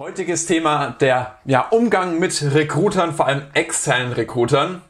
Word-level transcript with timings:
Heutiges 0.00 0.46
Thema 0.46 0.96
der 0.98 1.34
ja, 1.44 1.68
Umgang 1.68 2.18
mit 2.18 2.42
Recruitern, 2.54 3.12
vor 3.12 3.26
allem 3.26 3.42
externen 3.52 4.14
Recruitern. 4.14 4.80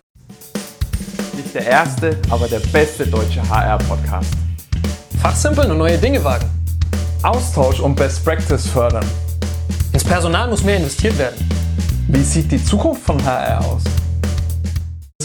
Nicht 1.33 1.53
der 1.53 1.67
erste, 1.67 2.17
aber 2.31 2.47
der 2.47 2.61
beste 2.61 3.09
deutsche 3.09 3.43
HR-Podcast. 3.43 4.31
Fachsimpeln 5.21 5.73
und 5.73 5.79
neue 5.79 5.99
Dinge 5.99 6.23
wagen. 6.23 6.49
Austausch 7.25 7.81
und 7.81 7.97
Best 7.97 8.25
Practice 8.25 8.69
fördern. 8.69 9.05
Ins 9.93 10.05
Personal 10.05 10.49
muss 10.49 10.63
mehr 10.63 10.77
investiert 10.77 11.19
werden. 11.19 11.45
Wie 12.07 12.23
sieht 12.23 12.53
die 12.53 12.65
Zukunft 12.65 13.03
von 13.03 13.21
HR 13.25 13.67
aus? 13.67 13.83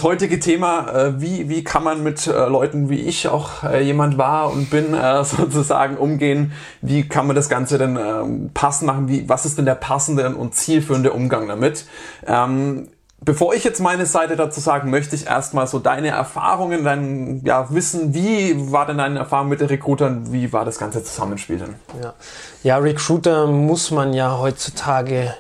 Heutige 0.06 0.40
Thema, 0.40 0.88
äh, 0.94 1.20
wie, 1.20 1.50
wie 1.50 1.64
kann 1.64 1.84
man 1.84 2.04
mit 2.04 2.28
äh, 2.28 2.32
Leuten 2.32 2.90
wie 2.92 3.00
ich 3.00 3.28
auch 3.28 3.64
äh, 3.64 3.82
jemand 3.82 4.20
war 4.20 4.52
und 4.52 4.70
bin 4.70 4.96
sozusagen 5.24 5.98
umgehen? 5.98 6.52
Wie 6.84 7.10
kann 7.10 7.26
man 7.26 7.36
das 7.36 7.50
Ganze 7.50 7.80
denn 7.80 7.98
ähm, 7.98 8.52
passend 8.54 8.86
machen? 8.86 9.07
Wie, 9.07 9.28
was 9.28 9.48
ist 9.48 9.57
denn 9.57 9.66
der 9.66 9.74
passende 9.74 10.30
und 10.36 10.54
zielführende 10.54 11.12
Umgang 11.12 11.48
damit? 11.48 11.86
Ähm, 12.28 12.89
bevor 13.20 13.56
ich 13.56 13.64
jetzt 13.64 13.79
meine 13.79 14.06
Seite 14.06 14.36
dazu 14.36 14.60
sagen, 14.60 14.92
möchte 14.92 15.15
ich 15.15 15.26
erstmal 15.26 15.65
so 15.65 15.79
deine 15.79 16.10
Erfahrungen, 16.10 16.84
dein 16.84 17.42
ja, 17.43 17.74
Wissen, 17.74 18.14
wie 18.14 18.71
war 18.71 18.86
denn 18.86 19.00
deine 19.00 19.18
Erfahrung 19.18 19.50
mit 19.50 19.60
den 19.60 19.70
Recruitern? 19.70 20.32
Wie 20.32 20.54
war 20.54 20.65
das 20.65 20.78
ganze 20.78 21.04
Zusammenspiel 21.04 21.57
denn? 21.57 21.76
Ja, 22.04 22.14
ja 22.62 22.78
Recruiter 22.78 23.48
muss 23.48 23.90
man 23.90 24.14
ja 24.14 24.37
heutzutage 24.37 25.34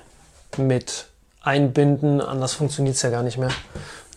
mit 0.57 1.05
einbinden, 1.43 2.19
anders 2.19 2.53
funktioniert 2.53 2.95
es 2.95 3.03
ja 3.03 3.11
gar 3.11 3.21
nicht 3.21 3.37
mehr. 3.37 3.51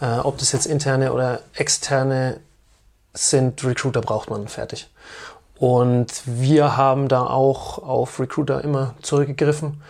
Äh, 0.00 0.18
ob 0.18 0.38
das 0.38 0.52
jetzt 0.52 0.66
interne 0.66 1.12
oder 1.12 1.40
externe 1.54 2.40
sind, 3.14 3.64
Recruiter 3.64 4.00
braucht 4.00 4.30
man 4.30 4.48
fertig. 4.48 4.88
Und 5.58 6.22
wir 6.24 6.76
haben 6.76 7.08
da 7.08 7.26
auch 7.26 7.78
auf 7.78 8.20
Recruiter 8.20 8.62
immer 8.62 8.94
zurückgegriffen. 9.02 9.82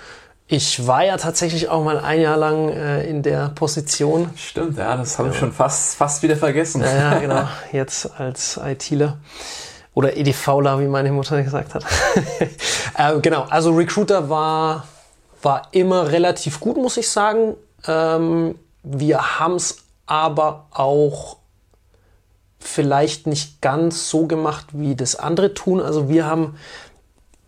Ich 0.47 0.87
war 0.87 1.05
ja 1.05 1.19
tatsächlich 1.19 1.69
auch 1.69 1.85
mal 1.85 1.99
ein 1.99 2.23
Jahr 2.23 2.39
lang 2.39 2.71
äh, 2.71 3.07
in 3.07 3.23
der 3.23 3.51
Position. 3.51 4.31
Stimmt, 4.35 4.79
ja, 4.79 4.97
das 4.97 5.19
habe 5.19 5.29
ich 5.29 5.37
schon 5.37 5.53
fast, 5.53 5.97
fast 5.97 6.23
wieder 6.23 6.37
vergessen. 6.37 6.81
Ja, 6.81 7.13
ja, 7.13 7.19
genau. 7.19 7.49
Jetzt 7.73 8.19
als 8.19 8.59
ITler 8.65 9.19
oder 9.93 10.17
EDVler, 10.17 10.81
wie 10.81 10.87
meine 10.87 11.13
Mutter 11.13 11.43
gesagt 11.43 11.75
hat. 11.75 11.85
äh, 12.97 13.21
genau, 13.21 13.43
also 13.51 13.75
Recruiter 13.75 14.31
war, 14.31 14.87
war 15.43 15.69
immer 15.73 16.11
relativ 16.11 16.61
gut, 16.61 16.79
muss 16.79 16.97
ich 16.97 17.11
sagen. 17.11 17.55
Ähm, 17.87 18.55
wir 18.83 19.39
haben 19.39 19.57
es 19.57 19.88
aber 20.09 20.67
auch 20.73 21.37
vielleicht 22.59 23.27
nicht 23.27 23.61
ganz 23.61 24.11
so 24.11 24.27
gemacht, 24.27 24.67
wie 24.73 24.97
das 24.97 25.17
andere 25.17 25.55
tun. 25.55 25.81
Also 25.81 26.09
wir 26.09 26.27
haben 26.27 26.57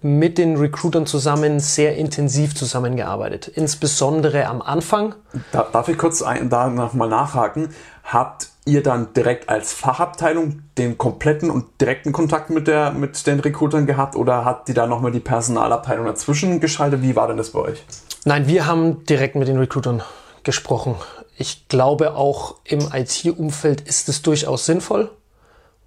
mit 0.03 0.39
den 0.39 0.57
Recruitern 0.57 1.07
zusammen 1.07 1.61
sehr 1.61 1.97
intensiv 1.97 2.55
zusammengearbeitet, 2.55 3.49
insbesondere 3.49 4.47
am 4.47 4.63
Anfang. 4.63 5.15
darf 5.53 5.89
ich 5.89 5.99
kurz 5.99 6.23
ein, 6.23 6.49
da 6.49 6.69
nochmal 6.69 7.09
nachhaken? 7.09 7.75
Habt 8.05 8.49
ihr 8.65 8.83
dann 8.83 9.13
direkt 9.13 9.49
als 9.49 9.73
Fachabteilung 9.73 10.63
den 10.79 10.97
kompletten 10.97 11.51
und 11.51 11.81
direkten 11.81 12.13
Kontakt 12.13 12.51
mit, 12.51 12.67
der, 12.67 12.93
mit 12.93 13.27
den 13.27 13.41
Recruitern 13.41 13.87
gehabt 13.87 14.17
oder 14.17 14.45
hat 14.45 14.69
die 14.69 14.75
da 14.75 14.87
nochmal 14.87 15.13
die 15.13 15.21
Personalabteilung 15.21 16.07
dazwischen 16.07 16.61
geschaltet? 16.61 17.03
Wie 17.03 17.17
war 17.17 17.29
denn 17.29 17.37
das 17.37 17.51
bei 17.51 17.61
euch? 17.61 17.85
Nein, 18.25 18.47
wir 18.47 18.67
haben 18.67 19.05
direkt 19.05 19.35
mit 19.35 19.49
den 19.49 19.59
Recruitern 19.59 20.03
gesprochen. 20.45 20.95
Ich 21.41 21.69
glaube 21.69 22.17
auch 22.17 22.57
im 22.65 22.93
IT-Umfeld 22.93 23.81
ist 23.81 24.11
es 24.11 24.21
durchaus 24.21 24.67
sinnvoll, 24.67 25.11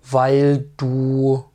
weil 0.09 0.65
du 0.77 1.45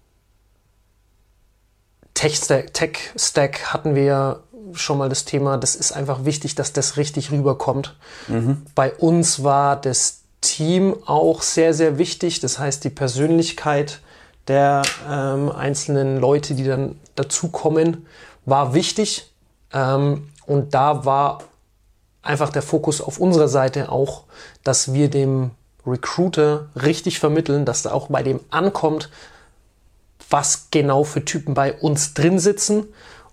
Tech-Stack 2.15 2.73
Tech 2.75 3.65
hatten 3.65 3.97
wir 3.97 4.45
schon 4.75 4.99
mal 4.99 5.09
das 5.09 5.25
Thema, 5.25 5.57
das 5.57 5.75
ist 5.75 5.91
einfach 5.91 6.25
wichtig, 6.25 6.55
dass 6.55 6.73
das 6.73 6.97
richtig 6.97 7.33
rüberkommt. 7.33 7.97
Mhm. 8.29 8.63
Bei 8.77 8.95
uns 8.95 9.43
war 9.43 9.75
das 9.75 10.21
Team 10.43 10.95
auch 11.07 11.43
sehr, 11.43 11.75
sehr 11.75 11.99
wichtig. 11.99 12.39
Das 12.39 12.61
heißt, 12.61 12.85
die 12.85 12.91
Persönlichkeit 12.91 13.99
der 14.47 14.83
ähm, 15.11 15.51
einzelnen 15.51 16.19
Leute, 16.21 16.55
die 16.55 16.63
dann 16.63 17.01
dazukommen, 17.17 18.07
war 18.45 18.75
wichtig. 18.75 19.33
Ähm, 19.73 20.29
und 20.47 20.73
da 20.73 21.05
war 21.05 21.41
einfach 22.29 22.51
der 22.51 22.63
Fokus 22.63 23.01
auf 23.01 23.19
unserer 23.19 23.49
Seite 23.49 23.91
auch, 23.91 24.25
dass 24.63 24.93
wir 24.93 25.09
dem 25.09 25.53
Recruiter 25.87 26.69
richtig 26.77 27.19
vermitteln, 27.19 27.65
dass 27.65 27.83
da 27.83 27.93
auch 27.93 28.09
bei 28.09 28.23
dem 28.23 28.41
ankommt, 28.51 29.11
was 30.31 30.69
genau 30.71 31.05
für 31.05 31.25
Typen 31.25 31.55
bei 31.55 31.73
uns 31.73 32.13
drin 32.13 32.39
sitzen 32.39 32.87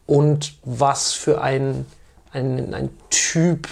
und 0.05 0.55
was 0.63 1.11
für 1.11 1.41
ein, 1.41 1.85
ein, 2.31 2.73
ein 2.73 2.89
Typ 3.09 3.67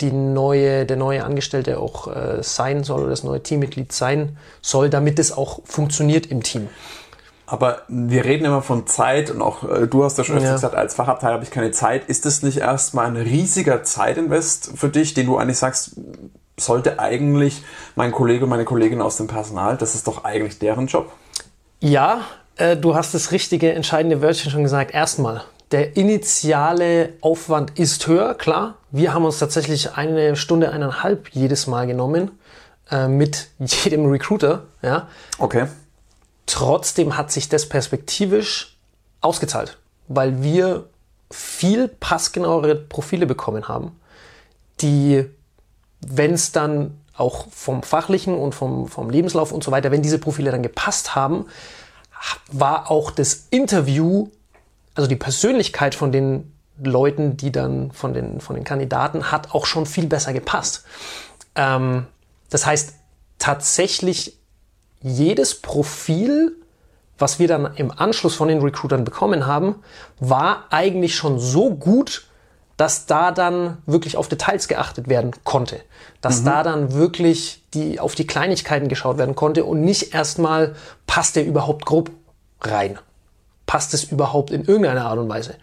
die 0.00 0.12
neue, 0.12 0.86
der 0.86 0.96
neue 0.96 1.24
Angestellte 1.24 1.78
auch 1.78 2.14
äh, 2.14 2.42
sein 2.42 2.84
soll 2.84 3.00
oder 3.00 3.10
das 3.10 3.24
neue 3.24 3.42
Teammitglied 3.42 3.92
sein 3.92 4.36
soll, 4.60 4.90
damit 4.90 5.18
es 5.18 5.32
auch 5.32 5.60
funktioniert 5.64 6.26
im 6.26 6.42
Team. 6.42 6.68
Aber 7.46 7.82
wir 7.88 8.24
reden 8.24 8.44
immer 8.44 8.60
von 8.60 8.86
Zeit 8.86 9.30
und 9.30 9.40
auch 9.40 9.62
äh, 9.68 9.86
du 9.86 10.04
hast 10.04 10.18
ja 10.18 10.24
schon 10.24 10.36
öfter 10.36 10.48
ja. 10.48 10.54
gesagt, 10.54 10.74
als 10.74 10.94
Fachabteil 10.94 11.32
habe 11.32 11.44
ich 11.44 11.50
keine 11.50 11.70
Zeit. 11.70 12.08
Ist 12.08 12.26
das 12.26 12.42
nicht 12.42 12.58
erstmal 12.58 13.06
ein 13.06 13.16
riesiger 13.16 13.84
Zeitinvest 13.84 14.72
für 14.74 14.88
dich, 14.88 15.14
den 15.14 15.26
du 15.26 15.36
eigentlich 15.36 15.58
sagst, 15.58 15.92
sollte 16.58 16.98
eigentlich 16.98 17.62
mein 17.94 18.12
Kollege, 18.12 18.46
meine 18.46 18.64
Kollegin 18.64 19.00
aus 19.00 19.16
dem 19.16 19.26
Personal, 19.26 19.76
das 19.76 19.94
ist 19.94 20.06
doch 20.06 20.24
eigentlich 20.24 20.58
deren 20.58 20.86
Job? 20.86 21.12
Ja, 21.80 22.22
äh, 22.56 22.76
du 22.76 22.94
hast 22.94 23.14
das 23.14 23.30
richtige, 23.30 23.72
entscheidende 23.72 24.22
Wörtchen 24.22 24.50
schon 24.50 24.62
gesagt. 24.62 24.92
Erstmal, 24.92 25.42
der 25.72 25.96
initiale 25.96 27.14
Aufwand 27.20 27.78
ist 27.78 28.06
höher, 28.06 28.34
klar. 28.34 28.76
Wir 28.90 29.12
haben 29.12 29.24
uns 29.24 29.38
tatsächlich 29.38 29.94
eine 29.94 30.36
Stunde, 30.36 30.70
eineinhalb 30.70 31.28
jedes 31.30 31.66
Mal 31.66 31.86
genommen 31.86 32.30
äh, 32.90 33.08
mit 33.08 33.48
jedem 33.58 34.06
Recruiter. 34.06 34.62
Ja. 34.82 35.08
Okay. 35.38 35.66
Trotzdem 36.46 37.16
hat 37.16 37.32
sich 37.32 37.48
das 37.48 37.68
perspektivisch 37.68 38.76
ausgezahlt, 39.20 39.78
weil 40.08 40.42
wir 40.42 40.88
viel 41.30 41.88
passgenauere 41.88 42.76
Profile 42.76 43.26
bekommen 43.26 43.68
haben, 43.68 43.98
die, 44.80 45.24
wenn 46.00 46.32
es 46.32 46.52
dann 46.52 46.98
auch 47.16 47.46
vom 47.50 47.82
fachlichen 47.82 48.34
und 48.34 48.54
vom, 48.54 48.88
vom 48.88 49.10
Lebenslauf 49.10 49.50
und 49.50 49.64
so 49.64 49.70
weiter, 49.70 49.90
wenn 49.90 50.02
diese 50.02 50.18
Profile 50.18 50.50
dann 50.50 50.62
gepasst 50.62 51.14
haben, 51.14 51.46
war 52.50 52.90
auch 52.90 53.10
das 53.10 53.46
Interview, 53.50 54.28
also 54.94 55.08
die 55.08 55.16
Persönlichkeit 55.16 55.94
von 55.94 56.12
den 56.12 56.52
Leuten, 56.78 57.36
die 57.36 57.52
dann 57.52 57.90
von 57.92 58.12
den, 58.12 58.40
von 58.40 58.54
den 58.54 58.64
Kandidaten, 58.64 59.30
hat 59.32 59.54
auch 59.54 59.66
schon 59.66 59.86
viel 59.86 60.06
besser 60.06 60.32
gepasst. 60.32 60.84
Ähm, 61.54 62.06
das 62.50 62.66
heißt, 62.66 62.94
tatsächlich 63.38 64.38
jedes 65.02 65.54
Profil, 65.54 66.56
was 67.18 67.38
wir 67.38 67.48
dann 67.48 67.74
im 67.76 67.90
Anschluss 67.90 68.34
von 68.34 68.48
den 68.48 68.60
Recruitern 68.60 69.04
bekommen 69.04 69.46
haben, 69.46 69.76
war 70.20 70.64
eigentlich 70.70 71.14
schon 71.14 71.38
so 71.38 71.70
gut, 71.70 72.26
dass 72.76 73.06
da 73.06 73.30
dann 73.30 73.78
wirklich 73.86 74.16
auf 74.16 74.28
Details 74.28 74.68
geachtet 74.68 75.08
werden 75.08 75.32
konnte. 75.44 75.80
Dass 76.20 76.40
mhm. 76.40 76.44
da 76.46 76.62
dann 76.62 76.92
wirklich 76.92 77.62
die, 77.72 78.00
auf 78.00 78.14
die 78.14 78.26
Kleinigkeiten 78.26 78.88
geschaut 78.88 79.16
werden 79.18 79.34
konnte 79.34 79.64
und 79.64 79.80
nicht 79.80 80.14
erstmal, 80.14 80.74
passt 81.06 81.36
der 81.36 81.46
überhaupt 81.46 81.86
grob 81.86 82.10
rein? 82.60 82.98
Passt 83.64 83.94
es 83.94 84.04
überhaupt 84.04 84.50
in 84.50 84.64
irgendeiner 84.64 85.06
Art 85.06 85.18
und 85.18 85.28
Weise? 85.28 85.54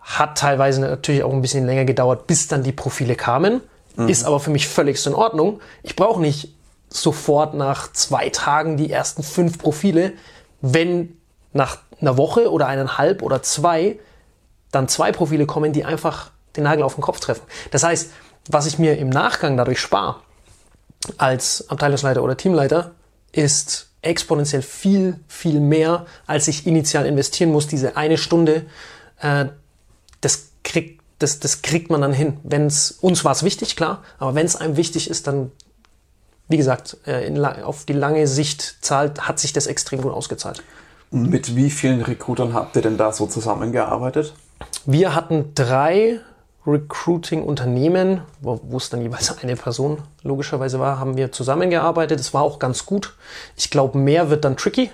Hat 0.00 0.38
teilweise 0.38 0.82
natürlich 0.82 1.22
auch 1.22 1.32
ein 1.32 1.42
bisschen 1.42 1.66
länger 1.66 1.84
gedauert, 1.84 2.26
bis 2.26 2.48
dann 2.48 2.62
die 2.62 2.72
Profile 2.72 3.16
kamen. 3.16 3.62
Mhm. 3.96 4.08
Ist 4.08 4.24
aber 4.24 4.38
für 4.38 4.50
mich 4.50 4.68
völlig 4.68 5.04
in 5.06 5.14
Ordnung. 5.14 5.60
Ich 5.82 5.96
brauche 5.96 6.20
nicht 6.20 6.54
sofort 6.88 7.54
nach 7.54 7.92
zwei 7.92 8.30
Tagen 8.30 8.76
die 8.76 8.90
ersten 8.90 9.22
fünf 9.22 9.58
Profile, 9.58 10.12
wenn 10.60 11.16
nach 11.52 11.78
einer 12.00 12.16
Woche 12.16 12.50
oder 12.50 12.66
eineinhalb 12.66 13.22
oder 13.22 13.42
zwei 13.42 13.98
dann 14.72 14.88
zwei 14.88 15.12
Profile 15.12 15.46
kommen, 15.46 15.72
die 15.72 15.84
einfach 15.84 16.30
den 16.56 16.64
Nagel 16.64 16.82
auf 16.84 16.94
den 16.94 17.02
Kopf 17.02 17.20
treffen. 17.20 17.42
Das 17.70 17.82
heißt, 17.82 18.10
was 18.48 18.66
ich 18.66 18.78
mir 18.78 18.98
im 18.98 19.08
Nachgang 19.08 19.56
dadurch 19.56 19.80
spare, 19.80 20.16
als 21.18 21.68
Abteilungsleiter 21.68 22.22
oder 22.22 22.36
Teamleiter, 22.36 22.92
ist 23.32 23.90
exponentiell 24.02 24.62
viel, 24.62 25.18
viel 25.28 25.60
mehr, 25.60 26.06
als 26.26 26.48
ich 26.48 26.66
initial 26.66 27.06
investieren 27.06 27.52
muss. 27.52 27.66
Diese 27.66 27.96
eine 27.96 28.18
Stunde, 28.18 28.66
äh, 29.20 29.46
das, 30.20 30.48
kriegt, 30.64 31.02
das, 31.18 31.40
das 31.40 31.62
kriegt 31.62 31.90
man 31.90 32.00
dann 32.00 32.12
hin. 32.12 32.38
Wenn's, 32.42 32.92
uns 33.00 33.24
war 33.24 33.32
es 33.32 33.42
wichtig, 33.42 33.76
klar, 33.76 34.02
aber 34.18 34.34
wenn 34.34 34.46
es 34.46 34.56
einem 34.56 34.76
wichtig 34.76 35.10
ist, 35.10 35.26
dann 35.26 35.52
wie 36.48 36.56
gesagt, 36.56 36.96
äh, 37.06 37.26
in, 37.26 37.44
auf 37.44 37.84
die 37.84 37.92
lange 37.92 38.26
Sicht 38.26 38.84
zahlt, 38.84 39.22
hat 39.28 39.38
sich 39.38 39.52
das 39.52 39.66
extrem 39.66 40.02
gut 40.02 40.12
ausgezahlt. 40.12 40.62
Mit 41.10 41.54
wie 41.56 41.70
vielen 41.70 42.02
Recruitern 42.02 42.54
habt 42.54 42.76
ihr 42.76 42.82
denn 42.82 42.96
da 42.96 43.12
so 43.12 43.26
zusammengearbeitet? 43.26 44.34
Wir 44.84 45.14
hatten 45.14 45.52
drei 45.54 46.20
Recruiting-Unternehmen, 46.66 48.22
wo, 48.40 48.60
wo 48.64 48.76
es 48.76 48.90
dann 48.90 49.00
jeweils 49.00 49.38
eine 49.38 49.56
Person 49.56 49.98
logischerweise 50.22 50.80
war, 50.80 50.98
haben 50.98 51.16
wir 51.16 51.30
zusammengearbeitet. 51.30 52.18
Das 52.18 52.34
war 52.34 52.42
auch 52.42 52.58
ganz 52.58 52.86
gut. 52.86 53.14
Ich 53.56 53.70
glaube, 53.70 53.98
mehr 53.98 54.30
wird 54.30 54.44
dann 54.44 54.56
tricky, 54.56 54.90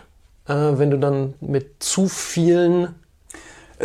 äh, 0.47 0.55
wenn 0.55 0.91
du 0.91 0.99
dann 0.99 1.35
mit 1.41 1.83
zu 1.83 2.09
vielen 2.09 2.95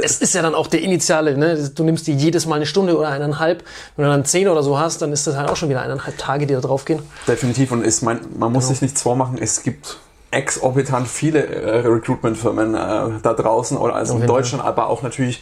Es 0.01 0.21
ist 0.21 0.35
ja 0.35 0.41
dann 0.41 0.55
auch 0.55 0.67
der 0.67 0.81
initiale, 0.81 1.38
ne? 1.38 1.69
du 1.73 1.83
nimmst 1.83 2.07
dir 2.07 2.13
jedes 2.13 2.45
Mal 2.45 2.55
eine 2.55 2.65
Stunde 2.65 2.97
oder 2.97 3.09
eineinhalb. 3.09 3.63
Wenn 3.95 4.05
du 4.05 4.11
dann 4.11 4.25
zehn 4.25 4.47
oder 4.47 4.63
so 4.63 4.79
hast, 4.79 5.01
dann 5.01 5.11
ist 5.11 5.27
das 5.27 5.35
halt 5.35 5.49
auch 5.49 5.55
schon 5.55 5.69
wieder 5.69 5.81
eineinhalb 5.81 6.17
Tage, 6.17 6.45
die 6.45 6.53
da 6.53 6.61
drauf 6.61 6.85
gehen. 6.85 7.01
Definitiv 7.27 7.71
und 7.71 7.83
ist 7.83 8.01
mein, 8.01 8.19
man 8.38 8.51
muss 8.51 8.67
sich 8.67 8.81
nichts 8.81 9.01
vormachen, 9.01 9.38
es 9.39 9.63
gibt 9.63 9.97
exorbitant 10.31 11.07
viele 11.07 11.45
äh, 11.45 11.88
Recruitment-Firmen 11.88 12.75
äh, 12.75 13.19
da 13.23 13.33
draußen 13.33 13.77
oder 13.77 13.95
also 13.95 14.17
in 14.17 14.27
Deutschland, 14.27 14.63
aber 14.63 14.89
auch 14.89 15.01
natürlich 15.01 15.41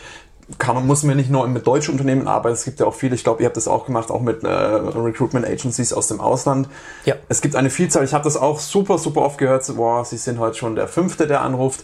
kann 0.59 0.75
man, 0.75 0.85
muss 0.85 1.03
man 1.03 1.17
nicht 1.17 1.31
nur 1.31 1.47
mit 1.47 1.65
deutschen 1.65 1.93
Unternehmen 1.93 2.27
arbeiten, 2.27 2.53
es 2.53 2.65
gibt 2.65 2.79
ja 2.79 2.85
auch 2.85 2.93
viele, 2.93 3.15
ich 3.15 3.23
glaube, 3.23 3.41
ihr 3.41 3.47
habt 3.47 3.57
das 3.57 3.67
auch 3.67 3.85
gemacht, 3.85 4.11
auch 4.11 4.21
mit 4.21 4.43
äh, 4.43 4.47
Recruitment 4.47 5.45
Agencies 5.45 5.91
aus 5.91 6.07
dem 6.07 6.19
Ausland. 6.19 6.69
Ja. 7.05 7.15
Es 7.29 7.41
gibt 7.41 7.55
eine 7.55 7.71
Vielzahl, 7.71 8.03
ich 8.03 8.13
habe 8.13 8.23
das 8.23 8.37
auch 8.37 8.59
super, 8.59 8.99
super 8.99 9.21
oft 9.21 9.39
gehört, 9.39 9.65
so, 9.65 9.75
boah, 9.75 10.05
sie 10.05 10.17
sind 10.17 10.37
heute 10.37 10.57
schon 10.57 10.75
der 10.75 10.87
Fünfte, 10.87 11.25
der 11.25 11.41
anruft. 11.41 11.83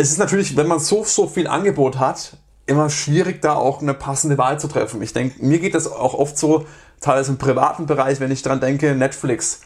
Es 0.00 0.10
ist 0.10 0.16
natürlich, 0.16 0.56
wenn 0.56 0.66
man 0.66 0.78
so, 0.78 1.04
so 1.04 1.26
viel 1.26 1.46
Angebot 1.46 1.98
hat, 1.98 2.38
immer 2.64 2.88
schwierig, 2.88 3.42
da 3.42 3.52
auch 3.52 3.82
eine 3.82 3.92
passende 3.92 4.38
Wahl 4.38 4.58
zu 4.58 4.66
treffen. 4.66 5.02
Ich 5.02 5.12
denke, 5.12 5.44
mir 5.44 5.58
geht 5.58 5.74
das 5.74 5.86
auch 5.86 6.14
oft 6.14 6.38
so, 6.38 6.64
teilweise 7.02 7.32
im 7.32 7.36
privaten 7.36 7.84
Bereich, 7.84 8.18
wenn 8.18 8.30
ich 8.30 8.40
dran 8.40 8.62
denke, 8.62 8.94
Netflix. 8.94 9.60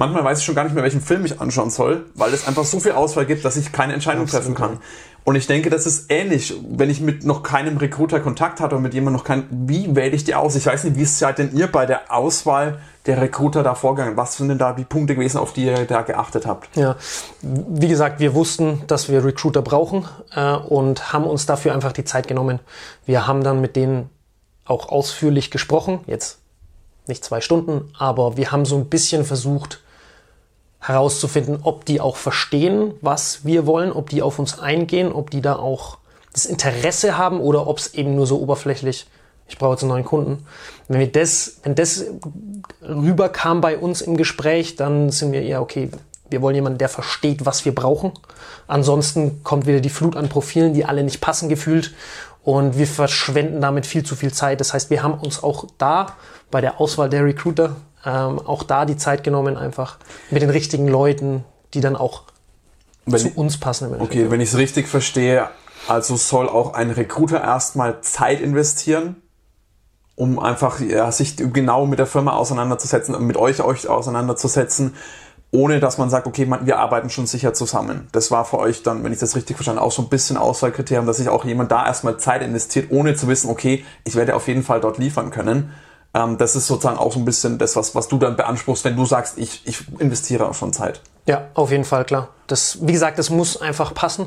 Manchmal 0.00 0.24
weiß 0.24 0.38
ich 0.38 0.44
schon 0.46 0.54
gar 0.54 0.64
nicht 0.64 0.72
mehr, 0.72 0.82
welchen 0.82 1.02
Film 1.02 1.26
ich 1.26 1.42
anschauen 1.42 1.68
soll, 1.68 2.06
weil 2.14 2.32
es 2.32 2.48
einfach 2.48 2.64
so 2.64 2.80
viel 2.80 2.92
Auswahl 2.92 3.26
gibt, 3.26 3.44
dass 3.44 3.58
ich 3.58 3.70
keine 3.70 3.92
Entscheidung 3.92 4.26
treffen 4.26 4.54
kann. 4.54 4.78
Und 5.24 5.36
ich 5.36 5.46
denke, 5.46 5.68
das 5.68 5.84
ist 5.84 6.10
ähnlich, 6.10 6.54
wenn 6.70 6.88
ich 6.88 7.02
mit 7.02 7.26
noch 7.26 7.42
keinem 7.42 7.76
Recruiter 7.76 8.18
Kontakt 8.18 8.60
hatte 8.60 8.76
und 8.76 8.82
mit 8.82 8.94
jemandem 8.94 9.18
noch 9.18 9.24
kein, 9.24 9.46
wie 9.50 9.94
wähle 9.94 10.16
ich 10.16 10.24
die 10.24 10.34
aus? 10.34 10.56
Ich 10.56 10.64
weiß 10.64 10.84
nicht, 10.84 10.96
wie 10.96 11.04
seid 11.04 11.36
denn 11.36 11.54
ihr 11.54 11.66
bei 11.66 11.84
der 11.84 12.10
Auswahl 12.10 12.78
der 13.04 13.20
Recruiter 13.20 13.62
da 13.62 13.74
vorgegangen? 13.74 14.16
Was 14.16 14.38
sind 14.38 14.48
denn 14.48 14.56
da 14.56 14.72
die 14.72 14.84
Punkte 14.84 15.14
gewesen, 15.14 15.36
auf 15.36 15.52
die 15.52 15.66
ihr 15.66 15.84
da 15.84 16.00
geachtet 16.00 16.46
habt? 16.46 16.74
Ja, 16.78 16.96
wie 17.42 17.88
gesagt, 17.88 18.20
wir 18.20 18.32
wussten, 18.32 18.82
dass 18.86 19.10
wir 19.10 19.22
Recruiter 19.22 19.60
brauchen 19.60 20.06
äh, 20.34 20.54
und 20.54 21.12
haben 21.12 21.24
uns 21.24 21.44
dafür 21.44 21.74
einfach 21.74 21.92
die 21.92 22.04
Zeit 22.04 22.26
genommen. 22.26 22.60
Wir 23.04 23.26
haben 23.26 23.44
dann 23.44 23.60
mit 23.60 23.76
denen 23.76 24.08
auch 24.64 24.88
ausführlich 24.88 25.50
gesprochen, 25.50 26.00
jetzt 26.06 26.38
nicht 27.06 27.22
zwei 27.22 27.42
Stunden, 27.42 27.92
aber 27.98 28.38
wir 28.38 28.50
haben 28.50 28.64
so 28.64 28.78
ein 28.78 28.86
bisschen 28.86 29.26
versucht 29.26 29.82
herauszufinden, 30.92 31.60
ob 31.62 31.84
die 31.84 32.00
auch 32.00 32.16
verstehen, 32.16 32.94
was 33.00 33.44
wir 33.44 33.66
wollen, 33.66 33.92
ob 33.92 34.10
die 34.10 34.22
auf 34.22 34.38
uns 34.38 34.58
eingehen, 34.58 35.12
ob 35.12 35.30
die 35.30 35.40
da 35.40 35.56
auch 35.56 35.98
das 36.32 36.46
Interesse 36.46 37.18
haben 37.18 37.40
oder 37.40 37.66
ob 37.66 37.78
es 37.78 37.94
eben 37.94 38.14
nur 38.14 38.26
so 38.26 38.40
oberflächlich, 38.40 39.06
ich 39.48 39.58
brauche 39.58 39.72
jetzt 39.72 39.82
einen 39.82 39.90
neuen 39.90 40.04
Kunden. 40.04 40.46
Wenn 40.88 41.00
wir 41.00 41.10
das, 41.10 41.60
wenn 41.64 41.74
das 41.74 42.04
rüberkam 42.82 43.60
bei 43.60 43.76
uns 43.76 44.00
im 44.00 44.16
Gespräch, 44.16 44.76
dann 44.76 45.10
sind 45.10 45.32
wir 45.32 45.42
eher 45.42 45.60
okay, 45.60 45.90
wir 46.30 46.42
wollen 46.42 46.54
jemanden, 46.54 46.78
der 46.78 46.88
versteht, 46.88 47.44
was 47.44 47.64
wir 47.64 47.74
brauchen. 47.74 48.12
Ansonsten 48.68 49.42
kommt 49.42 49.66
wieder 49.66 49.80
die 49.80 49.90
Flut 49.90 50.14
an 50.16 50.28
Profilen, 50.28 50.74
die 50.74 50.84
alle 50.84 51.02
nicht 51.02 51.20
passen 51.20 51.48
gefühlt 51.48 51.92
und 52.44 52.78
wir 52.78 52.86
verschwenden 52.86 53.60
damit 53.60 53.86
viel 53.86 54.04
zu 54.04 54.14
viel 54.14 54.32
Zeit. 54.32 54.60
Das 54.60 54.72
heißt, 54.72 54.90
wir 54.90 55.02
haben 55.02 55.14
uns 55.14 55.42
auch 55.42 55.66
da 55.78 56.16
bei 56.50 56.60
der 56.60 56.80
Auswahl 56.80 57.08
der 57.08 57.24
Recruiter 57.24 57.76
ähm, 58.04 58.38
auch 58.38 58.62
da 58.62 58.84
die 58.84 58.96
Zeit 58.96 59.24
genommen, 59.24 59.56
einfach 59.56 59.98
mit 60.30 60.42
den 60.42 60.50
richtigen 60.50 60.88
Leuten, 60.88 61.44
die 61.74 61.80
dann 61.80 61.96
auch 61.96 62.24
Wenn, 63.04 63.20
zu 63.20 63.30
uns 63.34 63.58
passen. 63.58 63.94
Okay, 64.00 64.30
wenn 64.30 64.40
ich 64.40 64.50
es 64.50 64.58
richtig 64.58 64.88
verstehe, 64.88 65.48
also 65.88 66.16
soll 66.16 66.48
auch 66.48 66.74
ein 66.74 66.90
Recruiter 66.90 67.42
erstmal 67.42 68.00
Zeit 68.00 68.40
investieren, 68.40 69.16
um 70.16 70.38
einfach 70.38 70.80
ja, 70.80 71.10
sich 71.12 71.36
genau 71.36 71.86
mit 71.86 71.98
der 71.98 72.06
Firma 72.06 72.32
auseinanderzusetzen, 72.32 73.26
mit 73.26 73.36
euch, 73.36 73.62
euch 73.62 73.88
auseinanderzusetzen, 73.88 74.94
ohne 75.52 75.80
dass 75.80 75.98
man 75.98 76.10
sagt, 76.10 76.26
okay, 76.26 76.46
man, 76.46 76.66
wir 76.66 76.78
arbeiten 76.78 77.10
schon 77.10 77.26
sicher 77.26 77.54
zusammen. 77.54 78.08
Das 78.12 78.30
war 78.30 78.44
für 78.44 78.58
euch 78.58 78.82
dann, 78.82 79.02
wenn 79.02 79.12
ich 79.12 79.18
das 79.18 79.34
richtig 79.34 79.56
verstanden 79.56 79.80
auch 79.80 79.90
so 79.90 80.02
ein 80.02 80.08
bisschen 80.08 80.36
Auswahlkriterium, 80.36 81.06
dass 81.06 81.16
sich 81.16 81.28
auch 81.28 81.44
jemand 81.44 81.72
da 81.72 81.86
erstmal 81.86 82.18
Zeit 82.18 82.42
investiert, 82.42 82.90
ohne 82.90 83.16
zu 83.16 83.26
wissen, 83.26 83.50
okay, 83.50 83.84
ich 84.04 84.14
werde 84.14 84.36
auf 84.36 84.46
jeden 84.46 84.62
Fall 84.62 84.80
dort 84.80 84.98
liefern 84.98 85.30
können. 85.30 85.72
Ähm, 86.12 86.38
das 86.38 86.56
ist 86.56 86.66
sozusagen 86.66 86.98
auch 86.98 87.12
so 87.12 87.18
ein 87.18 87.24
bisschen 87.24 87.58
das, 87.58 87.76
was, 87.76 87.94
was 87.94 88.08
du 88.08 88.18
dann 88.18 88.36
beanspruchst, 88.36 88.84
wenn 88.84 88.96
du 88.96 89.04
sagst, 89.04 89.38
ich, 89.38 89.62
ich 89.66 89.84
investiere 89.98 90.48
auch 90.48 90.54
schon 90.54 90.72
Zeit. 90.72 91.00
Ja, 91.26 91.48
auf 91.54 91.70
jeden 91.70 91.84
Fall, 91.84 92.04
klar. 92.04 92.28
Das, 92.46 92.78
wie 92.80 92.92
gesagt, 92.92 93.18
das 93.18 93.30
muss 93.30 93.60
einfach 93.60 93.94
passen. 93.94 94.26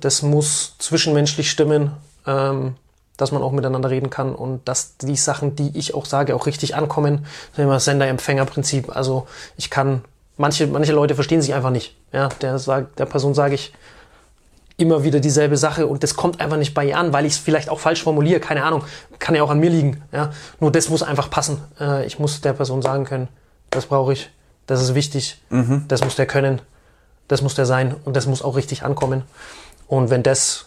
Das 0.00 0.22
muss 0.22 0.76
zwischenmenschlich 0.78 1.50
stimmen, 1.50 1.92
ähm, 2.26 2.76
dass 3.18 3.32
man 3.32 3.42
auch 3.42 3.52
miteinander 3.52 3.90
reden 3.90 4.08
kann 4.08 4.34
und 4.34 4.66
dass 4.66 4.96
die 4.96 5.16
Sachen, 5.16 5.54
die 5.56 5.76
ich 5.76 5.94
auch 5.94 6.06
sage, 6.06 6.34
auch 6.34 6.46
richtig 6.46 6.74
ankommen. 6.74 7.26
Das 7.50 7.58
ist 7.58 7.64
immer 7.64 7.74
das 7.74 7.84
Sender-Empfänger-Prinzip. 7.84 8.96
Also 8.96 9.26
ich 9.58 9.68
kann, 9.68 10.02
manche, 10.38 10.66
manche 10.66 10.92
Leute 10.92 11.14
verstehen 11.14 11.42
sich 11.42 11.52
einfach 11.52 11.70
nicht. 11.70 11.94
Ja, 12.12 12.30
der, 12.40 12.58
sagt, 12.58 12.98
der 12.98 13.06
Person 13.06 13.34
sage 13.34 13.54
ich 13.54 13.74
immer 14.82 15.04
wieder 15.04 15.20
dieselbe 15.20 15.56
Sache 15.56 15.86
und 15.86 16.02
das 16.02 16.16
kommt 16.16 16.40
einfach 16.40 16.58
nicht 16.58 16.74
bei 16.74 16.84
ihr 16.84 16.98
an, 16.98 17.12
weil 17.12 17.24
ich 17.24 17.34
es 17.34 17.38
vielleicht 17.38 17.70
auch 17.70 17.80
falsch 17.80 18.02
formuliere. 18.02 18.40
Keine 18.40 18.64
Ahnung, 18.64 18.84
kann 19.18 19.34
ja 19.34 19.42
auch 19.42 19.50
an 19.50 19.60
mir 19.60 19.70
liegen. 19.70 20.02
Ja, 20.12 20.32
nur 20.60 20.72
das 20.72 20.90
muss 20.90 21.02
einfach 21.02 21.30
passen. 21.30 21.62
Äh, 21.80 22.04
ich 22.04 22.18
muss 22.18 22.40
der 22.40 22.52
Person 22.52 22.82
sagen 22.82 23.04
können, 23.04 23.28
das 23.70 23.86
brauche 23.86 24.12
ich, 24.12 24.30
das 24.66 24.82
ist 24.82 24.94
wichtig, 24.94 25.40
das 25.88 26.04
muss 26.04 26.16
der 26.16 26.26
können, 26.26 26.60
das 27.28 27.40
muss 27.40 27.54
der 27.54 27.64
sein 27.64 27.94
und 28.04 28.16
das 28.16 28.26
muss 28.26 28.42
auch 28.42 28.56
richtig 28.56 28.84
ankommen. 28.84 29.22
Und 29.86 30.10
wenn 30.10 30.22
das 30.22 30.66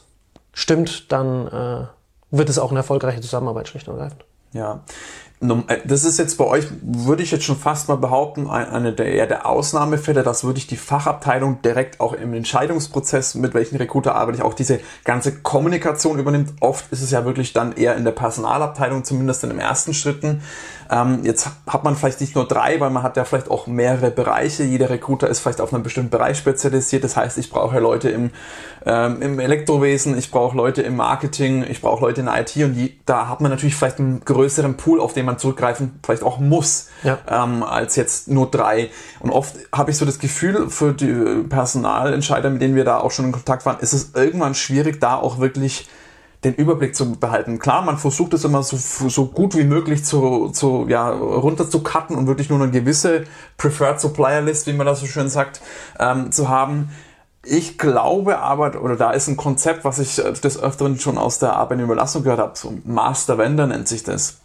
stimmt, 0.53 1.11
dann 1.11 1.47
äh, 1.47 1.85
wird 2.31 2.49
es 2.49 2.57
auch 2.57 2.71
eine 2.71 2.79
erfolgreiche 2.79 3.21
Zusammenarbeit 3.21 3.67
schlicht 3.67 3.87
und 3.87 3.95
ergreifend. 3.95 4.25
Ja. 4.53 4.81
Äh, 5.41 5.77
Das 5.85 6.03
ist 6.05 6.17
jetzt 6.17 6.37
bei 6.37 6.45
euch, 6.45 6.65
würde 6.81 7.21
ich 7.23 7.31
jetzt 7.31 7.43
schon 7.43 7.57
fast 7.57 7.87
mal 7.89 7.97
behaupten, 7.97 8.49
ein- 8.49 8.69
eine 8.69 8.93
der, 8.93 9.07
eher 9.07 9.27
der 9.27 9.45
Ausnahmefälle, 9.45 10.23
dass 10.23 10.43
wirklich 10.43 10.67
die 10.67 10.77
Fachabteilung 10.77 11.61
direkt 11.61 11.99
auch 11.99 12.13
im 12.13 12.33
Entscheidungsprozess, 12.33 13.35
mit 13.35 13.53
welchen 13.53 13.75
Recruiter 13.77 14.15
arbeite 14.15 14.37
ich, 14.39 14.43
auch 14.43 14.53
diese 14.53 14.79
ganze 15.03 15.33
Kommunikation 15.41 16.19
übernimmt. 16.19 16.53
Oft 16.61 16.91
ist 16.91 17.01
es 17.01 17.11
ja 17.11 17.25
wirklich 17.25 17.53
dann 17.53 17.73
eher 17.73 17.95
in 17.95 18.05
der 18.05 18.11
Personalabteilung, 18.11 19.03
zumindest 19.03 19.43
in 19.43 19.49
den 19.49 19.59
ersten 19.59 19.93
Schritten. 19.93 20.41
Ähm, 20.89 21.19
jetzt 21.23 21.49
hat 21.67 21.83
man 21.83 21.95
vielleicht 21.95 22.21
nicht 22.21 22.35
nur 22.35 22.47
drei, 22.47 22.79
weil 22.79 22.89
man 22.89 23.03
hat 23.03 23.17
ja 23.17 23.25
vielleicht 23.25 23.49
auch 23.49 23.67
mehrere 23.67 24.11
Bereiche. 24.11 24.63
Jeder 24.63 24.89
Recruiter 24.89 25.27
ist 25.27 25.39
vielleicht 25.39 25.61
auf 25.61 25.73
einen 25.73 25.83
bestimmten 25.83 26.09
Bereich 26.11 26.37
spezialisiert. 26.37 27.03
Das 27.03 27.17
heißt, 27.17 27.37
ich 27.37 27.49
brauche 27.49 27.79
Leute 27.79 28.09
im, 28.09 28.31
ähm, 28.85 29.21
im 29.21 29.39
Elektrowesen, 29.39 30.17
ich 30.17 30.31
brauche 30.31 30.55
Leute 30.55 30.81
im 30.83 30.95
Marketing, 30.95 31.65
ich 31.67 31.81
brauche 31.81 32.01
Leute 32.01 32.21
in 32.21 32.27
der 32.27 32.41
IT 32.41 32.55
und 32.57 32.73
die, 32.75 32.99
da 33.05 33.27
hat 33.29 33.41
man 33.41 33.51
natürlich 33.51 33.75
vielleicht 33.75 33.99
einen 33.99 34.23
größeren 34.23 34.77
Pool, 34.77 34.99
auf 35.01 35.13
den 35.13 35.25
man 35.25 35.39
zurückgreifen 35.39 35.99
vielleicht 36.03 36.23
auch 36.23 36.39
muss, 36.39 36.89
Ja. 37.03 37.17
ähm, 37.27 37.63
als 37.63 37.95
jetzt 37.95 38.27
nur 38.27 38.49
drei. 38.51 38.89
Und 39.19 39.31
oft 39.31 39.55
habe 39.73 39.91
ich 39.91 39.97
so 39.97 40.05
das 40.05 40.19
Gefühl, 40.19 40.69
für 40.69 40.93
die 40.93 41.43
Personalentscheider, 41.49 42.49
mit 42.49 42.61
denen 42.61 42.75
wir 42.75 42.85
da 42.85 42.99
auch 42.99 43.11
schon 43.11 43.25
in 43.25 43.31
Kontakt 43.31 43.65
waren, 43.65 43.79
ist 43.79 43.93
es 43.93 44.11
irgendwann 44.13 44.53
schwierig, 44.55 44.99
da 44.99 45.15
auch 45.15 45.39
wirklich 45.39 45.87
den 46.45 46.53
Überblick 46.53 46.95
zu 46.95 47.13
behalten. 47.13 47.59
Klar, 47.59 47.81
man 47.81 47.97
versucht 47.97 48.33
es 48.33 48.45
immer 48.45 48.63
so, 48.63 48.77
so 48.77 49.25
gut 49.25 49.55
wie 49.55 49.63
möglich 49.63 50.05
zu, 50.05 50.49
zu 50.49 50.85
ja, 50.87 51.09
runter 51.09 51.69
zu 51.69 51.81
cutten 51.81 52.15
und 52.15 52.27
wirklich 52.27 52.49
nur 52.49 52.61
eine 52.61 52.71
gewisse 52.71 53.25
Preferred 53.57 53.99
Supplier 53.99 54.41
List, 54.41 54.67
wie 54.67 54.73
man 54.73 54.85
das 54.85 54.99
so 54.99 55.07
schön 55.07 55.27
sagt, 55.27 55.61
ähm, 55.99 56.31
zu 56.31 56.47
haben. 56.47 56.89
Ich 57.43 57.77
glaube 57.77 58.39
aber, 58.39 58.81
oder 58.81 58.95
da 58.95 59.11
ist 59.11 59.27
ein 59.27 59.37
Konzept, 59.37 59.83
was 59.83 59.99
ich 59.99 60.23
äh, 60.23 60.31
des 60.33 60.61
Öfteren 60.61 60.99
schon 60.99 61.17
aus 61.17 61.39
der 61.39 61.55
Arbeitnehmerüberlassung 61.55 62.23
gehört 62.23 62.39
habe, 62.39 62.51
so 62.55 62.73
Master 62.85 63.37
Vendor 63.37 63.67
nennt 63.67 63.87
sich 63.87 64.03
das. 64.03 64.37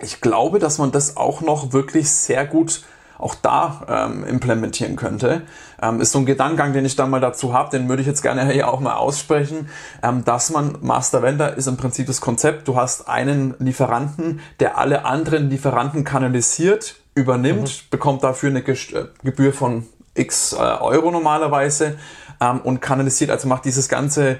Ich 0.00 0.20
glaube, 0.20 0.58
dass 0.58 0.78
man 0.78 0.92
das 0.92 1.16
auch 1.16 1.40
noch 1.40 1.72
wirklich 1.72 2.10
sehr 2.10 2.46
gut 2.46 2.82
auch 3.24 3.34
da 3.34 3.86
ähm, 3.88 4.24
implementieren 4.24 4.96
könnte. 4.96 5.42
Ähm, 5.80 6.00
ist 6.00 6.12
so 6.12 6.18
ein 6.18 6.26
Gedankengang, 6.26 6.74
den 6.74 6.84
ich 6.84 6.94
da 6.94 7.06
mal 7.06 7.20
dazu 7.20 7.54
habe, 7.54 7.70
den 7.70 7.88
würde 7.88 8.02
ich 8.02 8.06
jetzt 8.06 8.22
gerne 8.22 8.46
hier 8.50 8.68
auch 8.68 8.80
mal 8.80 8.94
aussprechen, 8.94 9.68
ähm, 10.02 10.24
dass 10.24 10.50
man 10.50 10.76
Master 10.82 11.22
Vendor 11.22 11.54
ist 11.54 11.66
im 11.66 11.78
Prinzip 11.78 12.06
das 12.06 12.20
Konzept, 12.20 12.68
du 12.68 12.76
hast 12.76 13.08
einen 13.08 13.54
Lieferanten, 13.58 14.40
der 14.60 14.76
alle 14.76 15.06
anderen 15.06 15.48
Lieferanten 15.48 16.04
kanalisiert, 16.04 16.96
übernimmt, 17.14 17.90
bekommt 17.90 18.22
dafür 18.22 18.50
eine 18.50 18.60
Gest- 18.60 18.92
äh, 18.92 19.06
Gebühr 19.22 19.52
von 19.52 19.86
x 20.14 20.52
äh, 20.52 20.56
Euro 20.56 21.10
normalerweise 21.10 21.96
ähm, 22.40 22.60
und 22.60 22.80
kanalisiert, 22.80 23.30
also 23.30 23.48
macht 23.48 23.64
dieses 23.64 23.88
ganze 23.88 24.38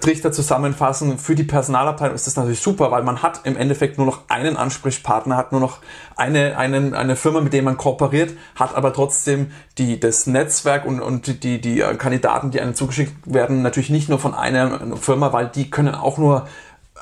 Trichter 0.00 0.32
zusammenfassen, 0.32 1.18
für 1.18 1.34
die 1.34 1.42
Personalabteilung 1.42 2.14
ist 2.14 2.26
das 2.26 2.36
natürlich 2.36 2.60
super, 2.60 2.90
weil 2.90 3.02
man 3.02 3.22
hat 3.22 3.40
im 3.44 3.56
Endeffekt 3.56 3.98
nur 3.98 4.06
noch 4.06 4.20
einen 4.28 4.56
Ansprechpartner, 4.56 5.36
hat 5.36 5.52
nur 5.52 5.60
noch 5.60 5.78
eine, 6.14 6.56
einen, 6.56 6.94
eine 6.94 7.16
Firma, 7.16 7.40
mit 7.40 7.52
der 7.52 7.62
man 7.62 7.76
kooperiert, 7.76 8.34
hat 8.54 8.74
aber 8.76 8.92
trotzdem 8.92 9.50
die, 9.78 9.98
das 9.98 10.26
Netzwerk 10.26 10.86
und, 10.86 11.00
und 11.00 11.42
die, 11.42 11.60
die 11.60 11.78
Kandidaten, 11.98 12.50
die 12.50 12.60
einem 12.60 12.74
zugeschickt 12.74 13.12
werden, 13.24 13.62
natürlich 13.62 13.90
nicht 13.90 14.08
nur 14.08 14.18
von 14.18 14.34
einer 14.34 14.96
Firma, 14.96 15.32
weil 15.32 15.48
die 15.48 15.68
können 15.68 15.94
auch 15.94 16.18
nur 16.18 16.46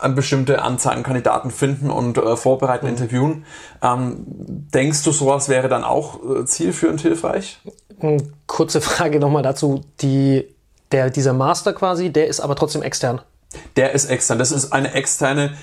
eine 0.00 0.14
bestimmte 0.14 0.62
Anzahl 0.62 0.96
an 0.96 1.02
Kandidaten 1.02 1.50
finden 1.50 1.90
und 1.90 2.18
äh, 2.18 2.36
vorbereiten, 2.36 2.86
interviewen. 2.86 3.44
Ähm, 3.82 4.24
denkst 4.26 5.02
du, 5.04 5.12
sowas 5.12 5.48
wäre 5.48 5.68
dann 5.68 5.84
auch 5.84 6.18
äh, 6.24 6.44
zielführend 6.44 7.00
hilfreich? 7.00 7.60
Eine 8.00 8.18
kurze 8.46 8.80
Frage 8.80 9.20
nochmal 9.20 9.42
dazu. 9.42 9.82
Die, 10.00 10.53
der, 10.92 11.10
dieser 11.10 11.32
Master 11.32 11.72
quasi, 11.72 12.10
der 12.10 12.28
ist 12.28 12.40
aber 12.40 12.56
trotzdem 12.56 12.82
extern. 12.82 13.20
Der 13.76 13.92
ist 13.92 14.06
extern. 14.06 14.38
Das 14.38 14.50
ist 14.50 14.72
eine 14.72 14.92
externe. 14.94 15.56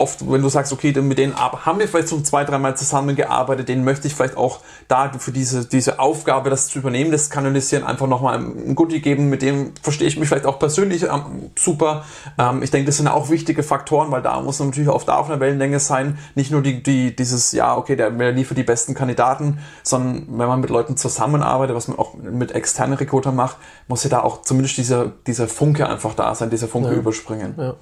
Oft, 0.00 0.28
wenn 0.30 0.42
du 0.42 0.48
sagst, 0.48 0.72
okay, 0.72 0.92
mit 1.00 1.18
denen 1.18 1.36
haben 1.36 1.78
wir 1.78 1.86
vielleicht 1.86 2.08
schon 2.08 2.24
zwei, 2.24 2.44
dreimal 2.44 2.76
zusammengearbeitet, 2.76 3.68
denen 3.68 3.84
möchte 3.84 4.06
ich 4.06 4.14
vielleicht 4.14 4.36
auch 4.36 4.60
da 4.88 5.12
für 5.18 5.30
diese, 5.30 5.66
diese 5.66 5.98
Aufgabe, 5.98 6.50
das 6.50 6.68
zu 6.68 6.78
übernehmen, 6.78 7.10
das 7.10 7.28
Kanalisieren, 7.28 7.84
einfach 7.84 8.06
nochmal 8.06 8.38
ein 8.38 8.74
Goodie 8.74 9.00
geben, 9.00 9.28
mit 9.28 9.42
dem 9.42 9.72
verstehe 9.82 10.08
ich 10.08 10.16
mich 10.18 10.28
vielleicht 10.28 10.46
auch 10.46 10.58
persönlich 10.58 11.02
ähm, 11.02 11.50
super. 11.56 12.04
Ähm, 12.38 12.62
ich 12.62 12.70
denke, 12.70 12.86
das 12.86 12.96
sind 12.96 13.08
auch 13.08 13.28
wichtige 13.28 13.62
Faktoren, 13.62 14.10
weil 14.10 14.22
da 14.22 14.40
muss 14.40 14.58
man 14.58 14.68
natürlich 14.68 14.88
oft 14.88 15.08
auf 15.10 15.28
einer 15.28 15.38
Wellenlänge 15.38 15.80
sein, 15.80 16.18
nicht 16.34 16.50
nur 16.50 16.62
die, 16.62 16.82
die, 16.82 17.14
dieses, 17.14 17.52
ja, 17.52 17.76
okay, 17.76 17.94
der, 17.94 18.10
der 18.10 18.32
liefert 18.32 18.56
die 18.56 18.62
besten 18.62 18.94
Kandidaten, 18.94 19.58
sondern 19.82 20.26
wenn 20.28 20.48
man 20.48 20.60
mit 20.60 20.70
Leuten 20.70 20.96
zusammenarbeitet, 20.96 21.76
was 21.76 21.88
man 21.88 21.98
auch 21.98 22.14
mit 22.14 22.52
externen 22.52 22.96
Recruiter 22.96 23.32
macht, 23.32 23.58
muss 23.86 24.02
ja 24.04 24.10
da 24.10 24.20
auch 24.22 24.42
zumindest 24.42 24.78
dieser, 24.78 25.12
dieser 25.26 25.46
Funke 25.46 25.88
einfach 25.88 26.14
da 26.14 26.34
sein, 26.34 26.48
dieser 26.48 26.68
Funke 26.68 26.90
ja. 26.90 26.96
überspringen. 26.96 27.54
Ja. 27.58 27.74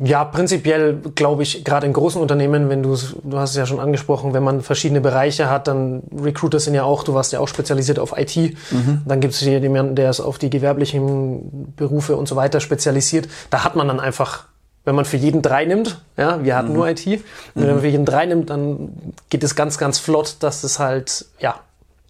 Ja, 0.00 0.24
prinzipiell 0.24 1.00
glaube 1.14 1.42
ich, 1.42 1.64
gerade 1.64 1.86
in 1.86 1.92
großen 1.92 2.20
Unternehmen, 2.20 2.68
wenn 2.68 2.82
du 2.82 2.96
du 3.24 3.38
hast 3.38 3.50
es 3.50 3.56
ja 3.56 3.66
schon 3.66 3.80
angesprochen, 3.80 4.32
wenn 4.32 4.44
man 4.44 4.62
verschiedene 4.62 5.00
Bereiche 5.00 5.50
hat, 5.50 5.66
dann 5.66 6.02
Recruiter 6.20 6.60
sind 6.60 6.74
ja 6.74 6.84
auch, 6.84 7.02
du 7.02 7.14
warst 7.14 7.32
ja 7.32 7.40
auch 7.40 7.48
spezialisiert 7.48 7.98
auf 7.98 8.16
IT, 8.16 8.36
mhm. 8.70 9.02
dann 9.06 9.20
gibt 9.20 9.34
es 9.34 9.40
hier 9.40 9.58
jemanden, 9.58 9.96
der 9.96 10.10
ist 10.10 10.20
auf 10.20 10.38
die 10.38 10.50
gewerblichen 10.50 11.72
Berufe 11.76 12.16
und 12.16 12.28
so 12.28 12.36
weiter 12.36 12.60
spezialisiert. 12.60 13.28
Da 13.50 13.64
hat 13.64 13.74
man 13.74 13.88
dann 13.88 13.98
einfach, 13.98 14.44
wenn 14.84 14.94
man 14.94 15.04
für 15.04 15.16
jeden 15.16 15.42
drei 15.42 15.64
nimmt, 15.64 16.00
ja, 16.16 16.44
wir 16.44 16.56
hatten 16.56 16.68
mhm. 16.68 16.74
nur 16.74 16.88
IT, 16.88 17.06
und 17.06 17.22
wenn 17.54 17.66
man 17.66 17.76
mhm. 17.76 17.80
für 17.80 17.88
jeden 17.88 18.04
drei 18.04 18.26
nimmt, 18.26 18.50
dann 18.50 18.90
geht 19.30 19.42
es 19.42 19.56
ganz, 19.56 19.78
ganz 19.78 19.98
flott, 19.98 20.36
dass 20.40 20.62
es 20.62 20.78
halt, 20.78 21.26
ja, 21.40 21.56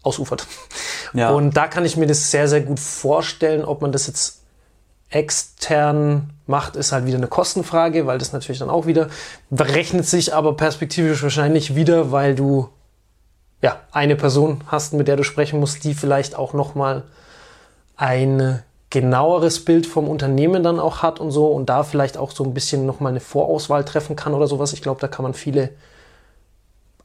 ausufert. 0.03 0.47
Ja. 1.15 1.31
Und 1.31 1.57
da 1.57 1.67
kann 1.69 1.85
ich 1.85 1.97
mir 1.97 2.07
das 2.07 2.31
sehr, 2.31 2.49
sehr 2.49 2.61
gut 2.61 2.79
vorstellen, 2.79 3.65
ob 3.65 3.81
man 3.81 3.93
das 3.93 4.07
jetzt 4.07 4.38
extern 5.11 6.31
macht, 6.47 6.77
ist 6.77 6.93
halt 6.93 7.07
wieder 7.07 7.17
eine 7.17 7.29
Kostenfrage, 7.29 8.07
weil 8.07 8.19
das 8.19 8.33
natürlich 8.33 8.59
dann 8.59 8.71
auch 8.71 8.87
wieder 8.87 9.09
berechnet 9.51 10.07
sich 10.07 10.35
aber 10.35 10.57
perspektivisch 10.57 11.23
wahrscheinlich 11.23 11.75
wieder, 11.75 12.13
weil 12.13 12.35
du 12.35 12.69
ja 13.63 13.81
eine 13.91 14.17
Person 14.17 14.63
hast, 14.67 14.93
mit 14.93 15.09
der 15.09 15.17
du 15.17 15.25
sprechen 15.25 15.61
musst, 15.61 15.85
die 15.85 15.95
vielleicht 15.95 16.37
auch 16.37 16.53
noch 16.53 16.75
mal 16.75 17.05
ein 17.97 18.63
genaueres 18.91 19.65
Bild 19.65 19.87
vom 19.87 20.09
Unternehmen 20.09 20.63
dann 20.63 20.81
auch 20.81 21.03
hat 21.03 21.21
und 21.21 21.31
so 21.31 21.49
und 21.49 21.69
da 21.69 21.83
vielleicht 21.83 22.17
auch 22.17 22.31
so 22.31 22.45
ein 22.45 22.55
bisschen 22.55 22.87
noch 22.87 23.01
mal 23.01 23.11
eine 23.11 23.21
Vorauswahl 23.21 23.85
treffen 23.85 24.17
kann 24.17 24.35
oder 24.35 24.47
sowas. 24.47 24.73
Ich 24.73 24.83
glaube, 24.83 25.01
da 25.01 25.09
kann 25.09 25.25
man 25.25 25.35
viele 25.35 25.71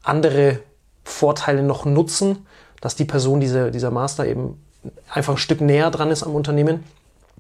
andere 0.01 0.59
Vorteile 1.03 1.63
noch 1.63 1.85
nutzen, 1.85 2.45
dass 2.79 2.95
die 2.95 3.05
Person, 3.05 3.39
diese, 3.39 3.71
dieser 3.71 3.91
Master 3.91 4.25
eben 4.25 4.61
einfach 5.09 5.33
ein 5.33 5.37
Stück 5.37 5.61
näher 5.61 5.91
dran 5.91 6.11
ist 6.11 6.23
am 6.23 6.35
Unternehmen 6.35 6.83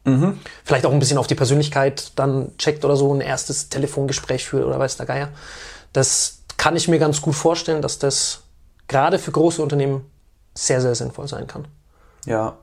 Mhm. 0.05 0.39
Vielleicht 0.63 0.85
auch 0.85 0.91
ein 0.91 0.99
bisschen 0.99 1.17
auf 1.17 1.27
die 1.27 1.35
Persönlichkeit 1.35 2.11
dann 2.15 2.57
checkt 2.57 2.83
oder 2.83 2.95
so, 2.95 3.13
ein 3.13 3.21
erstes 3.21 3.69
Telefongespräch 3.69 4.45
führt 4.45 4.65
oder 4.65 4.79
weiß 4.79 4.97
der 4.97 5.05
Geier. 5.05 5.29
Das 5.93 6.39
kann 6.57 6.75
ich 6.75 6.87
mir 6.87 6.99
ganz 6.99 7.21
gut 7.21 7.35
vorstellen, 7.35 7.81
dass 7.81 7.99
das 7.99 8.41
gerade 8.87 9.19
für 9.19 9.31
große 9.31 9.61
Unternehmen 9.61 10.09
sehr, 10.53 10.81
sehr 10.81 10.95
sinnvoll 10.95 11.27
sein 11.27 11.47
kann. 11.47 11.67
Ja. 12.25 12.57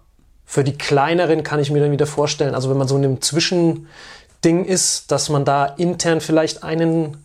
Für 0.44 0.64
die 0.64 0.76
kleineren 0.76 1.42
kann 1.42 1.60
ich 1.60 1.70
mir 1.70 1.80
dann 1.80 1.92
wieder 1.92 2.06
vorstellen, 2.06 2.54
also 2.54 2.70
wenn 2.70 2.76
man 2.76 2.88
so 2.88 2.96
in 2.96 3.04
einem 3.04 3.22
Zwischending 3.22 4.64
ist, 4.64 5.10
dass 5.10 5.28
man 5.28 5.44
da 5.44 5.64
intern 5.64 6.20
vielleicht 6.20 6.62
einen 6.62 7.24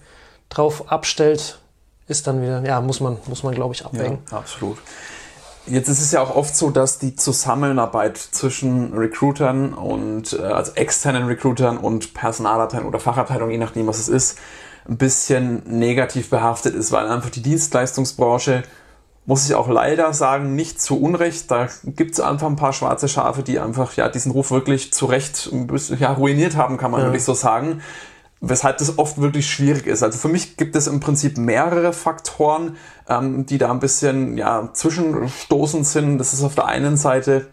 drauf 0.50 0.92
abstellt, 0.92 1.60
ist 2.08 2.28
dann 2.28 2.42
wieder, 2.42 2.64
ja, 2.66 2.82
muss 2.82 3.00
man, 3.00 3.18
muss 3.26 3.44
man 3.44 3.56
glaube 3.56 3.74
ich, 3.74 3.86
abwägen. 3.86 4.20
Ja, 4.32 4.38
absolut. 4.38 4.78
Jetzt 5.68 5.90
ist 5.90 6.02
es 6.02 6.12
ja 6.12 6.22
auch 6.22 6.36
oft 6.36 6.56
so, 6.56 6.70
dass 6.70 7.00
die 7.00 7.16
Zusammenarbeit 7.16 8.18
zwischen 8.18 8.94
Recruitern 8.94 9.74
und 9.74 10.34
äh, 10.34 10.44
also 10.44 10.74
externen 10.76 11.26
Recruitern 11.26 11.78
und 11.78 12.14
Personalabteilung 12.14 12.88
oder 12.88 13.00
Fachabteilung, 13.00 13.50
je 13.50 13.58
nachdem 13.58 13.88
was 13.88 14.00
es 14.00 14.08
ist, 14.08 14.38
ein 14.88 14.98
bisschen 14.98 15.64
negativ 15.66 16.30
behaftet 16.30 16.76
ist, 16.76 16.92
weil 16.92 17.08
einfach 17.08 17.32
die 17.32 17.42
Dienstleistungsbranche, 17.42 18.62
muss 19.26 19.50
ich 19.50 19.56
auch 19.56 19.68
leider 19.68 20.14
sagen, 20.14 20.56
nicht 20.56 20.80
zu 20.80 21.02
Unrecht. 21.02 21.50
Da 21.50 21.68
gibt 21.84 22.12
es 22.12 22.20
einfach 22.20 22.48
ein 22.48 22.56
paar 22.56 22.74
schwarze 22.74 23.08
Schafe, 23.08 23.42
die 23.42 23.60
einfach 23.60 23.94
ja 23.94 24.08
diesen 24.08 24.32
Ruf 24.32 24.52
wirklich 24.52 24.94
zu 24.94 25.08
Recht 25.08 25.52
ja, 26.00 26.14
ruiniert 26.14 26.56
haben, 26.56 26.78
kann 26.78 26.92
man 26.92 27.02
ja. 27.02 27.08
wirklich 27.08 27.24
so 27.24 27.34
sagen 27.34 27.82
weshalb 28.50 28.78
das 28.78 28.98
oft 28.98 29.20
wirklich 29.20 29.50
schwierig 29.50 29.88
ist. 29.88 30.04
Also 30.04 30.18
für 30.18 30.28
mich 30.28 30.58
gibt 30.58 30.76
es 30.76 30.88
im 30.88 31.00
Prinzip 31.00 31.38
mehrere 31.38 31.94
Faktoren, 31.94 32.78
ähm, 33.10 33.46
die 33.46 33.58
da 33.58 33.72
ein 33.72 33.80
bisschen 33.80 34.38
ja, 34.38 34.70
zwischenstoßend 34.74 35.86
sind. 35.86 36.18
Das 36.18 36.34
ist 36.34 36.44
auf 36.44 36.56
der 36.56 36.66
einen 36.66 36.98
Seite 36.98 37.48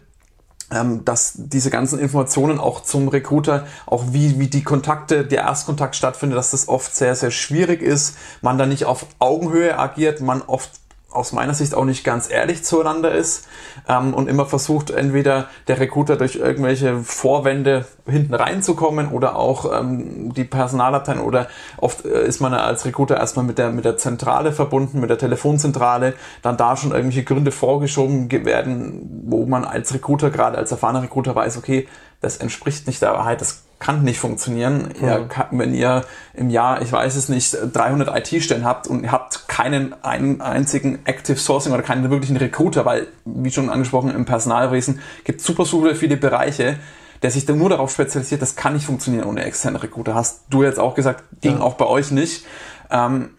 ähm, 0.73 1.05
dass 1.05 1.33
diese 1.35 1.69
ganzen 1.69 1.99
Informationen 1.99 2.59
auch 2.59 2.83
zum 2.83 3.07
Recruiter, 3.07 3.67
auch 3.85 4.05
wie, 4.11 4.39
wie 4.39 4.47
die 4.47 4.63
Kontakte, 4.63 5.25
der 5.25 5.41
Erstkontakt 5.41 5.95
stattfindet, 5.95 6.37
dass 6.37 6.51
das 6.51 6.67
oft 6.67 6.95
sehr, 6.95 7.15
sehr 7.15 7.31
schwierig 7.31 7.81
ist, 7.81 8.17
man 8.41 8.57
da 8.57 8.65
nicht 8.65 8.85
auf 8.85 9.05
Augenhöhe 9.19 9.77
agiert, 9.77 10.21
man 10.21 10.41
oft 10.41 10.71
aus 11.13 11.31
meiner 11.31 11.53
Sicht 11.53 11.75
auch 11.75 11.85
nicht 11.85 12.03
ganz 12.03 12.29
ehrlich 12.29 12.63
zueinander 12.63 13.11
ist 13.11 13.47
ähm, 13.87 14.13
und 14.13 14.27
immer 14.27 14.45
versucht, 14.45 14.91
entweder 14.91 15.47
der 15.67 15.79
Recruiter 15.79 16.15
durch 16.15 16.35
irgendwelche 16.35 16.99
Vorwände 16.99 17.85
hinten 18.05 18.33
reinzukommen 18.33 19.09
oder 19.09 19.35
auch 19.35 19.79
ähm, 19.79 20.33
die 20.33 20.43
Personalabteilung 20.43 21.25
oder 21.25 21.47
oft 21.77 22.05
äh, 22.05 22.25
ist 22.25 22.41
man 22.41 22.53
als 22.53 22.85
Recruiter 22.85 23.17
erstmal 23.17 23.45
mit 23.45 23.57
der, 23.57 23.71
mit 23.71 23.85
der 23.85 23.97
Zentrale 23.97 24.51
verbunden, 24.51 24.99
mit 24.99 25.09
der 25.09 25.17
Telefonzentrale, 25.17 26.13
dann 26.41 26.57
da 26.57 26.75
schon 26.75 26.91
irgendwelche 26.91 27.23
Gründe 27.23 27.51
vorgeschoben 27.51 28.31
werden, 28.31 29.23
wo 29.25 29.45
man 29.45 29.65
als 29.65 29.93
Recruiter, 29.93 30.29
gerade 30.29 30.57
als 30.57 30.71
erfahrener 30.71 31.03
Recruiter 31.03 31.35
weiß, 31.35 31.57
okay, 31.57 31.87
das 32.21 32.37
entspricht 32.37 32.87
nicht 32.87 33.01
der 33.01 33.13
Wahrheit, 33.13 33.41
das 33.41 33.62
kann 33.83 34.03
nicht 34.03 34.19
funktionieren. 34.19 34.93
Mhm. 34.97 35.05
Ihr, 35.05 35.29
wenn 35.51 35.73
ihr 35.73 36.05
im 36.33 36.49
Jahr, 36.49 36.81
ich 36.81 36.91
weiß 36.91 37.17
es 37.17 37.27
nicht, 37.27 37.57
300 37.73 38.17
IT-Stellen 38.17 38.63
habt 38.63 38.87
und 38.87 39.03
ihr 39.03 39.11
habt 39.11 39.49
keinen 39.49 39.93
einen 40.05 40.39
einzigen 40.39 40.99
Active 41.05 41.37
Sourcing 41.37 41.73
oder 41.73 41.83
keinen 41.83 42.09
wirklichen 42.09 42.37
Recruiter, 42.37 42.85
weil, 42.85 43.07
wie 43.25 43.51
schon 43.51 43.69
angesprochen, 43.69 44.15
im 44.15 44.23
Personalwesen 44.23 45.01
gibt 45.25 45.41
es 45.41 45.45
super, 45.45 45.65
super 45.65 45.95
viele 45.95 46.15
Bereiche, 46.15 46.77
der 47.23 47.31
sich 47.31 47.45
dann 47.45 47.57
nur 47.57 47.69
darauf 47.69 47.91
spezialisiert, 47.91 48.41
das 48.41 48.55
kann 48.55 48.73
nicht 48.73 48.85
funktionieren 48.85 49.25
ohne 49.25 49.43
externe 49.43 49.83
Recruiter. 49.83 50.15
Hast 50.15 50.43
du 50.49 50.63
jetzt 50.63 50.79
auch 50.79 50.95
gesagt, 50.95 51.25
ging 51.41 51.57
ja. 51.57 51.61
auch 51.61 51.73
bei 51.73 51.85
euch 51.85 52.09
nicht. 52.09 52.45
Ähm, 52.89 53.31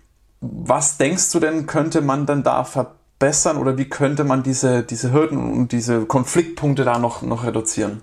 was 0.42 0.98
denkst 0.98 1.32
du 1.32 1.40
denn, 1.40 1.64
könnte 1.64 2.02
man 2.02 2.26
dann 2.26 2.42
da 2.42 2.64
verbessern 2.64 3.56
oder 3.56 3.78
wie 3.78 3.88
könnte 3.88 4.24
man 4.24 4.42
diese, 4.42 4.82
diese 4.82 5.10
Hürden 5.10 5.38
und 5.38 5.72
diese 5.72 6.04
Konfliktpunkte 6.04 6.84
da 6.84 6.98
noch, 6.98 7.22
noch 7.22 7.44
reduzieren? 7.44 8.02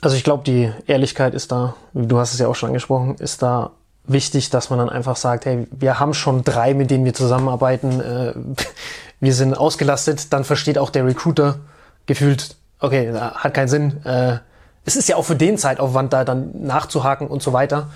Also 0.00 0.16
ich 0.16 0.24
glaube, 0.24 0.44
die 0.44 0.72
Ehrlichkeit 0.86 1.34
ist 1.34 1.50
da, 1.50 1.74
du 1.92 2.18
hast 2.18 2.32
es 2.32 2.38
ja 2.38 2.48
auch 2.48 2.54
schon 2.54 2.68
angesprochen, 2.68 3.16
ist 3.16 3.42
da 3.42 3.70
wichtig, 4.04 4.50
dass 4.50 4.70
man 4.70 4.78
dann 4.78 4.88
einfach 4.88 5.16
sagt, 5.16 5.44
hey, 5.44 5.66
wir 5.70 5.98
haben 5.98 6.14
schon 6.14 6.44
drei, 6.44 6.74
mit 6.74 6.90
denen 6.90 7.04
wir 7.04 7.14
zusammenarbeiten, 7.14 8.00
äh, 8.00 8.34
wir 9.20 9.34
sind 9.34 9.54
ausgelastet, 9.54 10.32
dann 10.32 10.44
versteht 10.44 10.78
auch 10.78 10.90
der 10.90 11.04
Recruiter 11.04 11.58
gefühlt, 12.06 12.56
okay, 12.80 13.12
hat 13.12 13.54
keinen 13.54 13.68
Sinn. 13.68 14.04
Äh, 14.04 14.38
es 14.84 14.96
ist 14.96 15.08
ja 15.08 15.16
auch 15.16 15.24
für 15.24 15.36
den 15.36 15.58
Zeitaufwand, 15.58 16.12
da 16.12 16.24
dann 16.24 16.50
nachzuhaken 16.64 17.26
und 17.26 17.42
so 17.42 17.52
weiter. 17.52 17.90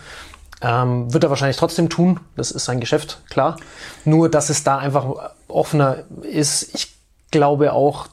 Ähm, 0.61 1.13
wird 1.13 1.25
er 1.25 1.31
wahrscheinlich 1.31 1.57
trotzdem 1.57 1.89
tun, 1.89 2.21
das 2.37 2.51
ist 2.51 2.67
sein 2.67 2.79
Geschäft, 2.81 3.23
klar. 3.31 3.57
Nur, 4.05 4.29
dass 4.29 4.51
es 4.51 4.63
da 4.63 4.79
einfach 4.79 5.07
offener 5.49 6.05
ist. 6.23 6.75
Ich 6.75 6.95
glaube 7.31 7.73
auch, 7.73 8.07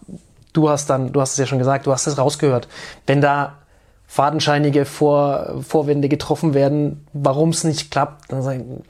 du 0.54 0.70
hast 0.70 0.90
dann, 0.90 1.12
du 1.12 1.22
hast 1.22 1.34
es 1.34 1.38
ja 1.38 1.46
schon 1.46 1.60
gesagt, 1.60 1.86
du 1.86 1.92
hast 1.92 2.08
es 2.08 2.18
rausgehört. 2.18 2.68
Wenn 3.06 3.22
da 3.22 3.60
fadenscheinige 4.10 4.86
Vor 4.86 5.62
Vorwände 5.62 6.10
getroffen 6.10 6.56
werden, 6.56 7.06
warum 7.14 7.50
es 7.50 7.64
nicht 7.64 7.92
klappt, 7.92 8.32
dann 8.32 8.42
sagen, 8.42 8.82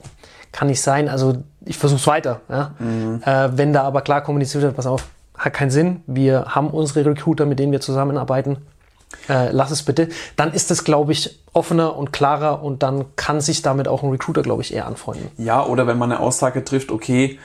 kann 0.53 0.69
nicht 0.69 0.81
sein. 0.81 1.09
Also 1.09 1.43
ich 1.65 1.77
versuche 1.77 1.99
es 1.99 2.07
weiter. 2.07 2.39
Ja? 2.47 2.71
Mhm. 2.79 3.21
Äh, 3.25 3.49
wenn 3.57 3.73
da 3.73 3.83
aber 3.83 4.01
klar 4.01 4.23
kommuniziert 4.23 4.63
wird, 4.63 4.77
pass 4.77 4.87
auf, 4.87 5.03
hat 5.37 5.53
keinen 5.53 5.71
Sinn. 5.71 6.03
Wir 6.07 6.45
haben 6.47 6.69
unsere 6.69 7.05
Recruiter, 7.05 7.45
mit 7.45 7.59
denen 7.59 7.73
wir 7.73 7.81
zusammenarbeiten. 7.81 8.59
Äh, 9.27 9.51
lass 9.51 9.71
es 9.71 9.83
bitte. 9.83 10.07
Dann 10.37 10.53
ist 10.53 10.71
es, 10.71 10.85
glaube 10.85 11.11
ich, 11.11 11.43
offener 11.51 11.97
und 11.97 12.13
klarer 12.13 12.63
und 12.63 12.81
dann 12.81 13.05
kann 13.17 13.41
sich 13.41 13.61
damit 13.61 13.89
auch 13.89 14.03
ein 14.03 14.11
Recruiter, 14.11 14.41
glaube 14.41 14.61
ich, 14.61 14.73
eher 14.73 14.87
anfreunden. 14.87 15.27
Ja, 15.37 15.65
oder 15.65 15.85
wenn 15.85 15.97
man 15.97 16.13
eine 16.13 16.21
Aussage 16.21 16.63
trifft, 16.63 16.91
okay, 16.91 17.39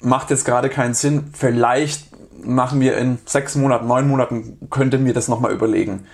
macht 0.00 0.30
jetzt 0.30 0.44
gerade 0.44 0.68
keinen 0.68 0.94
Sinn, 0.94 1.30
vielleicht 1.34 2.08
machen 2.44 2.80
wir 2.80 2.96
in 2.96 3.18
sechs 3.26 3.54
Monaten, 3.54 3.86
neun 3.86 4.08
Monaten, 4.08 4.58
könnte 4.70 4.98
mir 4.98 5.14
das 5.14 5.28
nochmal 5.28 5.52
überlegen. 5.52 6.04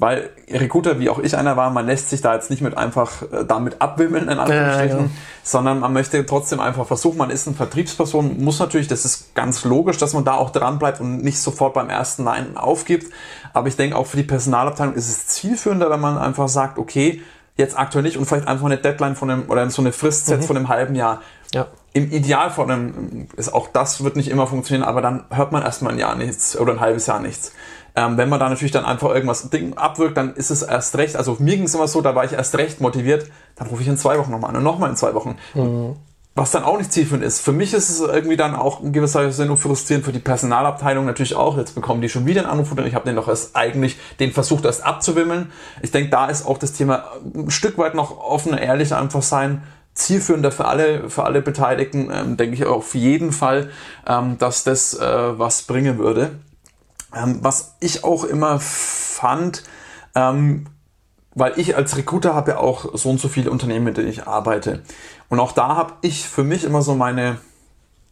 Weil 0.00 0.30
Recruiter, 0.50 0.98
wie 0.98 1.10
auch 1.10 1.18
ich 1.18 1.36
einer 1.36 1.58
war, 1.58 1.68
man 1.68 1.84
lässt 1.84 2.08
sich 2.08 2.22
da 2.22 2.34
jetzt 2.34 2.48
nicht 2.48 2.62
mit 2.62 2.74
einfach 2.74 3.20
äh, 3.20 3.44
damit 3.46 3.82
abwimmeln, 3.82 4.30
in 4.30 4.38
Anführungsstrichen, 4.38 4.98
ja, 4.98 5.04
ja. 5.04 5.10
sondern 5.42 5.80
man 5.80 5.92
möchte 5.92 6.24
trotzdem 6.24 6.58
einfach 6.58 6.86
versuchen, 6.86 7.18
man 7.18 7.28
ist 7.28 7.46
eine 7.46 7.54
Vertriebsperson, 7.54 8.42
muss 8.42 8.58
natürlich, 8.58 8.88
das 8.88 9.04
ist 9.04 9.34
ganz 9.34 9.62
logisch, 9.62 9.98
dass 9.98 10.14
man 10.14 10.24
da 10.24 10.32
auch 10.32 10.50
dran 10.50 10.78
bleibt 10.78 11.02
und 11.02 11.22
nicht 11.22 11.38
sofort 11.38 11.74
beim 11.74 11.90
ersten 11.90 12.24
Nein 12.24 12.56
aufgibt. 12.56 13.12
Aber 13.52 13.68
ich 13.68 13.76
denke 13.76 13.94
auch 13.94 14.06
für 14.06 14.16
die 14.16 14.22
Personalabteilung 14.22 14.94
ist 14.94 15.10
es 15.10 15.26
zielführender, 15.26 15.90
wenn 15.90 16.00
man 16.00 16.16
einfach 16.16 16.48
sagt, 16.48 16.78
okay, 16.78 17.20
jetzt 17.58 17.78
aktuell 17.78 18.02
nicht 18.02 18.16
und 18.16 18.24
vielleicht 18.24 18.48
einfach 18.48 18.64
eine 18.64 18.78
Deadline 18.78 19.16
von 19.16 19.30
einem 19.30 19.50
oder 19.50 19.68
so 19.68 19.82
eine 19.82 19.92
Frist 19.92 20.26
setzt 20.26 20.44
mhm. 20.44 20.46
von 20.46 20.56
einem 20.56 20.68
halben 20.70 20.94
Jahr. 20.94 21.20
Ja. 21.52 21.66
im 21.92 22.12
Idealfall, 22.12 22.92
ist 23.36 23.52
auch 23.52 23.66
das 23.66 24.04
wird 24.04 24.14
nicht 24.14 24.28
immer 24.28 24.46
funktionieren, 24.46 24.88
aber 24.88 25.02
dann 25.02 25.24
hört 25.30 25.50
man 25.50 25.62
erstmal 25.62 25.92
ein 25.92 25.98
Jahr 25.98 26.14
nichts 26.14 26.56
oder 26.56 26.74
ein 26.74 26.80
halbes 26.80 27.06
Jahr 27.06 27.18
nichts. 27.18 27.52
Ähm, 27.96 28.16
wenn 28.16 28.28
man 28.28 28.40
da 28.40 28.48
natürlich 28.48 28.72
dann 28.72 28.84
einfach 28.84 29.10
irgendwas 29.10 29.50
Ding 29.50 29.74
abwirkt, 29.74 30.16
dann 30.16 30.34
ist 30.34 30.50
es 30.50 30.62
erst 30.62 30.96
recht. 30.96 31.16
Also 31.16 31.36
mir 31.38 31.56
ging 31.56 31.64
es 31.64 31.74
immer 31.74 31.88
so, 31.88 32.00
da 32.00 32.14
war 32.14 32.24
ich 32.24 32.32
erst 32.32 32.56
recht 32.56 32.80
motiviert. 32.80 33.26
Dann 33.56 33.68
rufe 33.68 33.82
ich 33.82 33.88
in 33.88 33.96
zwei 33.96 34.18
Wochen 34.18 34.30
nochmal 34.30 34.50
an 34.50 34.56
und 34.56 34.62
nochmal 34.62 34.90
in 34.90 34.96
zwei 34.96 35.14
Wochen. 35.14 35.36
Mhm. 35.54 35.96
Was 36.36 36.52
dann 36.52 36.62
auch 36.62 36.78
nicht 36.78 36.92
zielführend 36.92 37.24
ist. 37.24 37.40
Für 37.40 37.52
mich 37.52 37.74
ist 37.74 37.90
es 37.90 38.00
irgendwie 38.00 38.36
dann 38.36 38.54
auch 38.54 38.82
in 38.82 38.92
gewisser 38.92 39.32
Sinne 39.32 39.56
frustrierend, 39.56 40.04
für 40.04 40.12
die 40.12 40.20
Personalabteilung 40.20 41.04
natürlich 41.04 41.34
auch. 41.34 41.58
Jetzt 41.58 41.74
bekommen 41.74 42.00
die 42.00 42.08
schon 42.08 42.24
wieder 42.24 42.42
einen 42.42 42.50
Anruf 42.50 42.70
und 42.70 42.86
ich 42.86 42.94
habe 42.94 43.04
den 43.04 43.16
doch 43.16 43.28
erst 43.28 43.56
eigentlich 43.56 43.98
den 44.20 44.32
versucht 44.32 44.64
erst 44.64 44.84
abzuwimmeln. 44.84 45.50
Ich 45.82 45.90
denke, 45.90 46.10
da 46.10 46.26
ist 46.26 46.46
auch 46.46 46.56
das 46.56 46.72
Thema 46.72 47.04
ein 47.34 47.50
Stück 47.50 47.76
weit 47.78 47.94
noch 47.94 48.16
offen, 48.16 48.56
ehrlich 48.56 48.94
einfach 48.94 49.22
sein 49.22 49.62
zielführender 49.94 50.52
für 50.52 50.66
alle, 50.66 51.10
für 51.10 51.24
alle 51.24 51.42
Beteiligten, 51.42 52.10
ähm, 52.12 52.36
denke 52.36 52.54
ich 52.54 52.64
auf 52.64 52.94
jeden 52.94 53.32
Fall, 53.32 53.70
ähm, 54.06 54.38
dass 54.38 54.64
das 54.64 54.94
äh, 54.94 55.38
was 55.38 55.62
bringen 55.62 55.98
würde. 55.98 56.30
Ähm, 57.14 57.38
was 57.42 57.76
ich 57.80 58.04
auch 58.04 58.24
immer 58.24 58.60
fand, 58.60 59.64
ähm, 60.14 60.66
weil 61.34 61.52
ich 61.56 61.76
als 61.76 61.96
Recruiter 61.96 62.34
habe 62.34 62.52
ja 62.52 62.58
auch 62.58 62.96
so 62.96 63.10
und 63.10 63.20
so 63.20 63.28
viele 63.28 63.50
Unternehmen, 63.50 63.84
mit 63.84 63.96
denen 63.96 64.08
ich 64.08 64.26
arbeite. 64.26 64.82
Und 65.28 65.40
auch 65.40 65.52
da 65.52 65.76
habe 65.76 65.94
ich 66.02 66.28
für 66.28 66.44
mich 66.44 66.64
immer 66.64 66.82
so 66.82 66.94
meine 66.94 67.38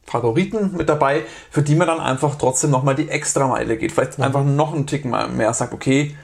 Favoriten 0.04 0.76
mit 0.76 0.88
dabei, 0.88 1.24
für 1.50 1.62
die 1.62 1.74
man 1.74 1.86
dann 1.86 2.00
einfach 2.00 2.36
trotzdem 2.36 2.70
nochmal 2.70 2.94
die 2.94 3.08
extra 3.08 3.46
Meile 3.46 3.76
geht. 3.76 3.92
Vielleicht 3.92 4.18
mhm. 4.18 4.24
einfach 4.24 4.44
noch 4.44 4.72
einen 4.74 4.86
Tick 4.86 5.04
mehr 5.04 5.52
sagt, 5.52 5.72
okay, 5.72 6.16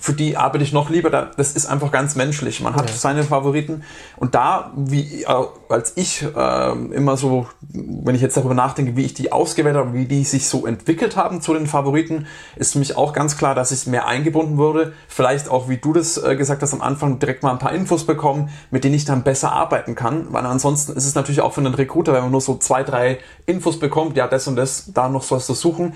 für 0.00 0.12
die 0.12 0.36
arbeite 0.36 0.64
ich 0.64 0.72
noch 0.72 0.90
lieber. 0.90 1.10
Das 1.10 1.52
ist 1.52 1.66
einfach 1.66 1.90
ganz 1.90 2.14
menschlich. 2.14 2.60
Man 2.60 2.74
hat 2.74 2.88
ja. 2.88 2.96
seine 2.96 3.24
Favoriten. 3.24 3.82
Und 4.16 4.34
da, 4.34 4.72
wie 4.76 5.26
als 5.68 5.92
ich 5.96 6.22
äh, 6.22 6.72
immer 6.94 7.16
so, 7.16 7.46
wenn 7.60 8.14
ich 8.14 8.22
jetzt 8.22 8.36
darüber 8.36 8.54
nachdenke, 8.54 8.96
wie 8.96 9.04
ich 9.04 9.14
die 9.14 9.32
ausgewählt 9.32 9.76
habe, 9.76 9.94
wie 9.94 10.06
die 10.06 10.24
sich 10.24 10.48
so 10.48 10.66
entwickelt 10.66 11.16
haben 11.16 11.40
zu 11.40 11.54
den 11.54 11.66
Favoriten, 11.66 12.26
ist 12.56 12.72
für 12.72 12.78
mich 12.78 12.96
auch 12.96 13.12
ganz 13.12 13.36
klar, 13.36 13.54
dass 13.54 13.72
ich 13.72 13.86
mehr 13.86 14.06
eingebunden 14.06 14.56
wurde. 14.56 14.92
Vielleicht 15.08 15.48
auch, 15.48 15.68
wie 15.68 15.78
du 15.78 15.92
das 15.92 16.16
äh, 16.16 16.36
gesagt 16.36 16.62
hast, 16.62 16.72
am 16.72 16.82
Anfang 16.82 17.18
direkt 17.18 17.42
mal 17.42 17.52
ein 17.52 17.58
paar 17.58 17.72
Infos 17.72 18.06
bekommen, 18.06 18.50
mit 18.70 18.84
denen 18.84 18.94
ich 18.94 19.04
dann 19.04 19.24
besser 19.24 19.52
arbeiten 19.52 19.94
kann. 19.94 20.26
Weil 20.30 20.46
ansonsten 20.46 20.92
ist 20.92 21.06
es 21.06 21.14
natürlich 21.14 21.40
auch 21.40 21.52
für 21.52 21.60
einen 21.60 21.74
Recruiter, 21.74 22.12
wenn 22.12 22.22
man 22.22 22.30
nur 22.30 22.40
so 22.40 22.56
zwei, 22.56 22.84
drei 22.84 23.18
Infos 23.46 23.78
bekommt, 23.78 24.16
ja, 24.16 24.28
das 24.28 24.46
und 24.46 24.56
das, 24.56 24.92
da 24.92 25.08
noch 25.08 25.28
was 25.30 25.46
zu 25.46 25.54
suchen 25.54 25.94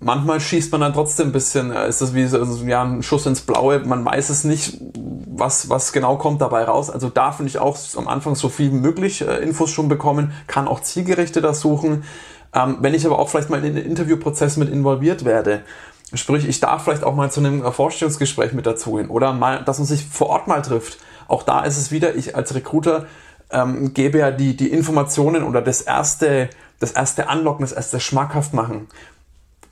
manchmal 0.00 0.40
schießt 0.40 0.70
man 0.72 0.80
dann 0.80 0.92
trotzdem 0.92 1.28
ein 1.28 1.32
bisschen, 1.32 1.72
äh, 1.72 1.88
ist 1.88 2.00
das 2.00 2.14
wie 2.14 2.26
so, 2.26 2.38
also, 2.38 2.64
ja, 2.64 2.82
ein 2.82 3.02
Schuss 3.02 3.26
ins 3.26 3.40
Blaue, 3.40 3.80
man 3.80 4.04
weiß 4.04 4.30
es 4.30 4.44
nicht, 4.44 4.78
was, 4.94 5.68
was 5.68 5.92
genau 5.92 6.16
kommt 6.16 6.40
dabei 6.40 6.64
raus. 6.64 6.90
Also 6.90 7.08
da 7.08 7.32
finde 7.32 7.50
ich 7.50 7.58
auch 7.58 7.76
am 7.96 8.08
Anfang 8.08 8.34
so 8.34 8.48
viel 8.48 8.70
möglich 8.70 9.26
äh, 9.26 9.36
Infos 9.38 9.70
schon 9.70 9.88
bekommen, 9.88 10.32
kann 10.46 10.68
auch 10.68 10.80
zielgerichteter 10.80 11.54
suchen. 11.54 12.04
Ähm, 12.54 12.78
wenn 12.80 12.94
ich 12.94 13.06
aber 13.06 13.18
auch 13.18 13.28
vielleicht 13.28 13.50
mal 13.50 13.64
in 13.64 13.74
den 13.74 13.84
Interviewprozess 13.84 14.56
mit 14.56 14.70
involviert 14.70 15.24
werde, 15.24 15.62
sprich, 16.14 16.48
ich 16.48 16.60
darf 16.60 16.84
vielleicht 16.84 17.04
auch 17.04 17.14
mal 17.14 17.30
zu 17.30 17.40
einem 17.40 17.70
Vorstellungsgespräch 17.70 18.52
mit 18.52 18.66
dazu 18.66 18.94
gehen 18.94 19.10
oder 19.10 19.32
mal, 19.32 19.64
dass 19.64 19.78
man 19.78 19.86
sich 19.86 20.06
vor 20.06 20.28
Ort 20.28 20.48
mal 20.48 20.62
trifft. 20.62 20.98
Auch 21.28 21.42
da 21.42 21.64
ist 21.64 21.76
es 21.76 21.92
wieder, 21.92 22.14
ich 22.14 22.34
als 22.34 22.54
Recruiter 22.54 23.06
ähm, 23.50 23.92
gebe 23.92 24.18
ja 24.18 24.30
die, 24.30 24.56
die 24.56 24.68
Informationen 24.68 25.42
oder 25.42 25.60
das 25.60 25.82
erste, 25.82 26.48
das 26.80 26.92
erste 26.92 27.28
Anlocken, 27.28 27.62
das 27.62 27.72
erste 27.72 28.00
schmackhaft 28.00 28.54
machen 28.54 28.88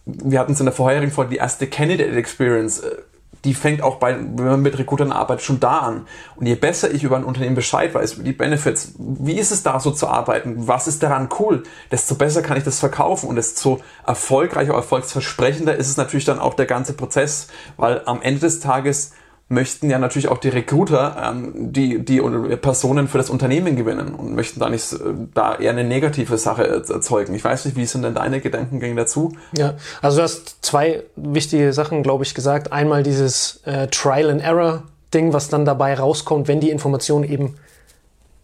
wir 0.06 0.38
hatten 0.38 0.52
es 0.52 0.60
in 0.60 0.66
der 0.66 0.74
vorherigen 0.74 1.10
Folge, 1.10 1.32
die 1.32 1.36
erste 1.36 1.66
Candidate 1.66 2.12
Experience, 2.12 2.78
äh, 2.78 2.96
die 3.44 3.54
fängt 3.54 3.82
auch 3.82 3.96
bei, 3.96 4.16
wenn 4.16 4.44
man 4.44 4.62
mit 4.62 4.78
Recruitern 4.78 5.12
arbeitet, 5.12 5.44
schon 5.44 5.60
da 5.60 5.78
an. 5.78 6.06
Und 6.34 6.46
je 6.46 6.56
besser 6.56 6.90
ich 6.90 7.04
über 7.04 7.16
ein 7.16 7.24
Unternehmen 7.24 7.54
Bescheid 7.54 7.94
weiß, 7.94 8.14
über 8.14 8.24
die 8.24 8.32
Benefits, 8.32 8.94
wie 8.98 9.38
ist 9.38 9.52
es 9.52 9.62
da 9.62 9.78
so 9.78 9.92
zu 9.92 10.08
arbeiten, 10.08 10.66
was 10.66 10.88
ist 10.88 11.02
daran 11.02 11.28
cool, 11.38 11.62
desto 11.92 12.16
besser 12.16 12.42
kann 12.42 12.56
ich 12.56 12.64
das 12.64 12.80
verkaufen. 12.80 13.28
Und 13.28 13.36
desto 13.36 13.80
erfolgreicher, 14.04 14.74
erfolgsversprechender 14.74 15.76
ist 15.76 15.88
es 15.88 15.96
natürlich 15.96 16.24
dann 16.24 16.40
auch 16.40 16.54
der 16.54 16.66
ganze 16.66 16.94
Prozess, 16.94 17.48
weil 17.76 18.02
am 18.06 18.20
Ende 18.20 18.40
des 18.40 18.58
Tages 18.58 19.12
möchten 19.48 19.88
ja 19.90 19.98
natürlich 19.98 20.28
auch 20.28 20.38
die 20.38 20.48
Recruiter 20.48 21.16
ähm, 21.22 21.72
die, 21.72 22.04
die 22.04 22.20
Personen 22.56 23.06
für 23.06 23.18
das 23.18 23.30
Unternehmen 23.30 23.76
gewinnen 23.76 24.14
und 24.14 24.34
möchten 24.34 24.58
da 24.58 24.68
nicht 24.68 24.92
äh, 24.92 24.96
da 25.34 25.54
eher 25.54 25.70
eine 25.70 25.84
negative 25.84 26.36
Sache 26.36 26.66
erzeugen. 26.66 27.34
Ich 27.34 27.44
weiß 27.44 27.64
nicht, 27.64 27.76
wie 27.76 27.86
sind 27.86 28.02
denn 28.02 28.14
deine 28.14 28.40
Gedankengänge 28.40 28.96
dazu? 28.96 29.36
Ja, 29.56 29.74
also 30.02 30.18
du 30.18 30.22
hast 30.24 30.64
zwei 30.64 31.04
wichtige 31.14 31.72
Sachen, 31.72 32.02
glaube 32.02 32.24
ich, 32.24 32.34
gesagt. 32.34 32.72
Einmal 32.72 33.04
dieses 33.04 33.60
äh, 33.64 33.86
Trial 33.86 34.30
and 34.30 34.42
Error 34.42 34.82
Ding, 35.14 35.32
was 35.32 35.48
dann 35.48 35.64
dabei 35.64 35.94
rauskommt, 35.94 36.48
wenn 36.48 36.60
die 36.60 36.70
Informationen 36.70 37.24
eben 37.24 37.54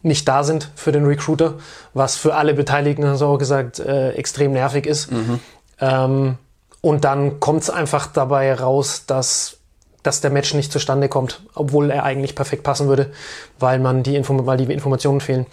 nicht 0.03 0.29
da 0.29 0.45
sind 0.45 0.71
für 0.77 0.93
den 0.93 1.05
Recruiter, 1.05 1.55
was 1.95 2.17
für 2.17 2.35
alle 2.35 2.55
Beteiligten, 2.55 3.05
hast 3.07 3.21
du 3.21 3.27
auch 3.27 3.39
gesagt, 3.39 3.81
äh, 3.81 4.13
extrem 4.13 4.53
nervig 4.53 4.87
ist. 4.87 5.11
Mhm. 5.11 5.41
Ähm, 5.81 6.39
und 6.81 7.05
dann 7.05 7.41
kommt 7.41 7.63
es 7.63 7.71
einfach 7.71 8.09
dabei 8.09 8.55
raus, 8.55 9.05
dass 9.07 9.59
dass 10.03 10.21
der 10.21 10.31
Match 10.31 10.55
nicht 10.55 10.73
zustande 10.73 11.09
kommt, 11.09 11.43
obwohl 11.55 11.91
er 11.91 12.05
eigentlich 12.05 12.35
perfekt 12.35 12.63
passen 12.63 12.89
würde, 12.89 13.13
weil 13.59 13.79
man 13.79 14.03
die, 14.03 14.17
Inform 14.17 14.47
weil 14.47 14.59
die 14.59 14.73
Informationen 14.73 15.21
fehlen. 15.21 15.47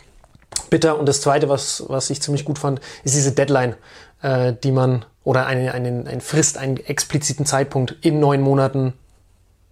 Bitter. 0.70 1.00
Und 1.00 1.08
das 1.08 1.22
Zweite, 1.22 1.50
was, 1.50 1.84
was 1.88 2.10
ich 2.10 2.22
ziemlich 2.22 2.46
gut 2.46 2.60
fand, 2.60 2.80
ist 3.04 3.16
diese 3.16 3.32
Deadline, 3.32 3.76
äh, 4.22 4.54
die 4.64 4.72
man 4.72 5.06
oder 5.24 5.46
eine, 5.46 5.74
einen, 5.74 6.08
ein 6.08 6.22
Frist, 6.22 6.58
einen 6.58 6.78
expliziten 6.78 7.46
Zeitpunkt 7.46 7.96
in 8.02 8.20
neun 8.20 8.42
Monaten 8.42 8.94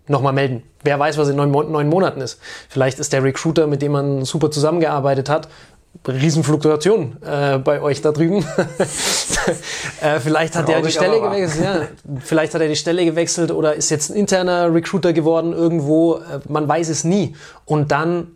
nochmal 0.07 0.33
melden. 0.33 0.63
Wer 0.83 0.99
weiß, 0.99 1.17
was 1.17 1.29
in 1.29 1.35
neun, 1.35 1.51
neun 1.51 1.89
Monaten 1.89 2.21
ist. 2.21 2.39
Vielleicht 2.69 2.99
ist 2.99 3.13
der 3.13 3.23
Recruiter, 3.23 3.67
mit 3.67 3.81
dem 3.81 3.91
man 3.91 4.25
super 4.25 4.51
zusammengearbeitet 4.51 5.29
hat, 5.29 5.49
Riesenfluktuation 6.05 7.17
äh, 7.21 7.57
bei 7.59 7.81
euch 7.81 8.01
da 8.01 8.11
drüben. 8.11 8.45
äh, 10.01 10.19
vielleicht 10.19 10.55
hat 10.55 10.69
er 10.69 10.81
die 10.81 10.91
Stelle 10.91 11.21
gewechselt. 11.21 11.63
Ja, 11.63 11.81
vielleicht 12.19 12.53
hat 12.53 12.61
er 12.61 12.67
die 12.67 12.75
Stelle 12.75 13.05
gewechselt 13.05 13.51
oder 13.51 13.75
ist 13.75 13.89
jetzt 13.89 14.09
ein 14.09 14.15
interner 14.15 14.73
Recruiter 14.73 15.13
geworden 15.13 15.53
irgendwo. 15.53 16.15
Äh, 16.15 16.39
man 16.47 16.67
weiß 16.67 16.89
es 16.89 17.03
nie. 17.03 17.35
Und 17.65 17.91
dann 17.91 18.35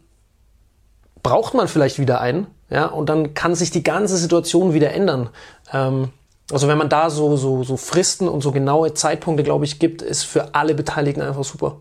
braucht 1.24 1.54
man 1.54 1.68
vielleicht 1.68 2.00
wieder 2.00 2.22
einen. 2.22 2.48
Ja, 2.70 2.86
und 2.86 3.10
dann 3.10 3.34
kann 3.34 3.54
sich 3.54 3.70
die 3.72 3.84
ganze 3.84 4.16
Situation 4.18 4.74
wieder 4.74 4.92
ändern. 4.92 5.30
Ähm, 5.74 6.10
also 6.52 6.68
wenn 6.68 6.78
man 6.78 6.90
da 6.90 7.10
so, 7.10 7.36
so, 7.38 7.64
so 7.64 7.78
Fristen 7.78 8.28
und 8.28 8.42
so 8.42 8.52
genaue 8.52 8.94
Zeitpunkte, 8.94 9.44
glaube 9.44 9.66
ich, 9.66 9.80
gibt, 9.80 10.02
ist 10.02 10.24
für 10.24 10.56
alle 10.56 10.74
Beteiligten 10.74 11.22
einfach 11.22 11.44
super 11.44 11.78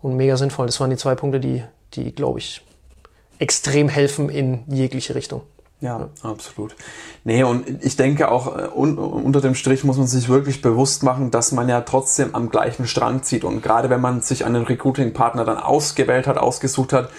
und 0.00 0.16
mega 0.16 0.36
sinnvoll. 0.36 0.66
Das 0.66 0.80
waren 0.80 0.90
die 0.90 0.96
zwei 0.96 1.14
Punkte, 1.14 1.40
die, 1.40 1.62
die 1.94 2.14
glaube 2.14 2.38
ich, 2.38 2.62
extrem 3.42 3.88
helfen 3.88 4.28
in 4.28 4.62
jegliche 4.68 5.16
Richtung. 5.16 5.42
Ja, 5.80 6.10
absolut. 6.22 6.76
Nee, 7.24 7.42
und 7.42 7.84
ich 7.84 7.96
denke 7.96 8.30
auch, 8.30 8.56
äh, 8.56 8.68
un 8.68 8.98
unter 8.98 9.40
dem 9.40 9.56
Strich 9.56 9.82
muss 9.82 9.98
man 9.98 10.06
sich 10.06 10.28
wirklich 10.28 10.62
bewusst 10.62 11.02
machen, 11.02 11.32
dass 11.32 11.50
man 11.50 11.68
ja 11.68 11.80
trotzdem 11.80 12.36
am 12.36 12.50
gleichen 12.50 12.86
Strang 12.86 13.24
zieht. 13.24 13.42
Und 13.42 13.62
gerade 13.62 13.90
wenn 13.90 14.00
man 14.00 14.20
sich 14.20 14.44
einen 14.44 14.62
Recruiting-Partner 14.62 15.44
dann 15.44 15.58
ausgewählt 15.58 16.28
hat, 16.28 16.38
ausgesucht 16.38 16.92
hat, 16.92 17.10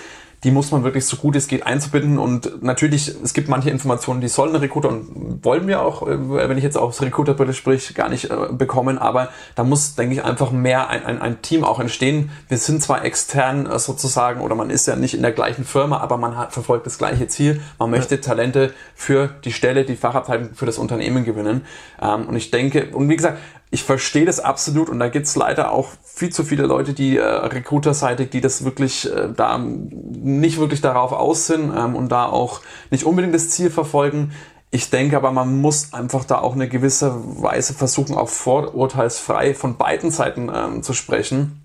die 0.43 0.51
muss 0.51 0.71
man 0.71 0.83
wirklich 0.83 1.05
so 1.05 1.17
gut 1.17 1.35
es 1.35 1.47
geht 1.47 1.65
einzubinden. 1.65 2.17
Und 2.17 2.63
natürlich, 2.63 3.13
es 3.23 3.33
gibt 3.33 3.47
manche 3.47 3.69
Informationen, 3.69 4.21
die 4.21 4.27
sollen 4.27 4.55
Recruiter 4.55 4.89
und 4.89 5.43
wollen 5.43 5.67
wir 5.67 5.81
auch, 5.81 6.07
äh, 6.07 6.49
wenn 6.49 6.57
ich 6.57 6.63
jetzt 6.63 6.77
aufs 6.77 7.01
Recruiter-Brille 7.01 7.53
sprich, 7.53 7.93
gar 7.95 8.09
nicht 8.09 8.29
äh, 8.29 8.35
bekommen. 8.51 8.97
Aber 8.97 9.29
da 9.55 9.63
muss, 9.63 9.95
denke 9.95 10.15
ich, 10.15 10.23
einfach 10.23 10.51
mehr 10.51 10.89
ein, 10.89 11.05
ein, 11.05 11.21
ein 11.21 11.41
Team 11.41 11.63
auch 11.63 11.79
entstehen. 11.79 12.29
Wir 12.49 12.57
sind 12.57 12.81
zwar 12.81 13.05
extern 13.05 13.65
äh, 13.65 13.79
sozusagen 13.79 14.41
oder 14.41 14.55
man 14.55 14.69
ist 14.69 14.87
ja 14.87 14.95
nicht 14.95 15.13
in 15.13 15.21
der 15.21 15.31
gleichen 15.31 15.63
Firma, 15.63 15.99
aber 15.99 16.17
man 16.17 16.37
hat, 16.37 16.53
verfolgt 16.53 16.85
das 16.85 16.97
gleiche 16.97 17.27
Ziel. 17.27 17.61
Man 17.79 17.89
möchte 17.89 18.19
Talente 18.19 18.73
für 18.95 19.29
die 19.45 19.53
Stelle, 19.53 19.85
die 19.85 19.95
Fachabteilung 19.95 20.53
für 20.53 20.65
das 20.65 20.77
Unternehmen 20.77 21.23
gewinnen. 21.23 21.61
Ähm, 22.01 22.27
und 22.27 22.35
ich 22.35 22.51
denke, 22.51 22.89
und 22.91 23.09
wie 23.09 23.15
gesagt, 23.15 23.37
ich 23.73 23.83
verstehe 23.83 24.25
das 24.25 24.39
absolut 24.39 24.87
und 24.87 24.99
da 24.99 25.09
gibt's 25.09 25.35
leider 25.35 25.71
auch 25.71 25.89
viel 26.03 26.29
zu 26.29 26.43
viele 26.43 26.67
Leute, 26.67 26.93
die 26.93 27.17
äh, 27.17 27.23
Recruiter-seitig, 27.23 28.29
die 28.29 28.39
das 28.39 28.63
wirklich 28.63 29.11
äh, 29.11 29.29
da 29.35 29.57
nicht 29.57 30.59
wirklich 30.59 30.79
darauf 30.81 31.11
aus 31.11 31.47
sind 31.47 31.73
ähm, 31.75 31.95
und 31.95 32.09
da 32.09 32.27
auch 32.27 32.61
nicht 32.91 33.03
unbedingt 33.03 33.33
das 33.33 33.49
Ziel 33.49 33.71
verfolgen. 33.71 34.31
Ich 34.69 34.91
denke 34.91 35.17
aber, 35.17 35.31
man 35.31 35.59
muss 35.59 35.91
einfach 35.91 36.23
da 36.23 36.37
auch 36.37 36.53
eine 36.53 36.69
gewisse 36.69 37.15
Weise 37.41 37.73
versuchen, 37.73 38.15
auch 38.15 38.29
vorurteilsfrei 38.29 39.55
von 39.55 39.75
beiden 39.75 40.11
Seiten 40.11 40.51
ähm, 40.53 40.83
zu 40.83 40.93
sprechen, 40.93 41.62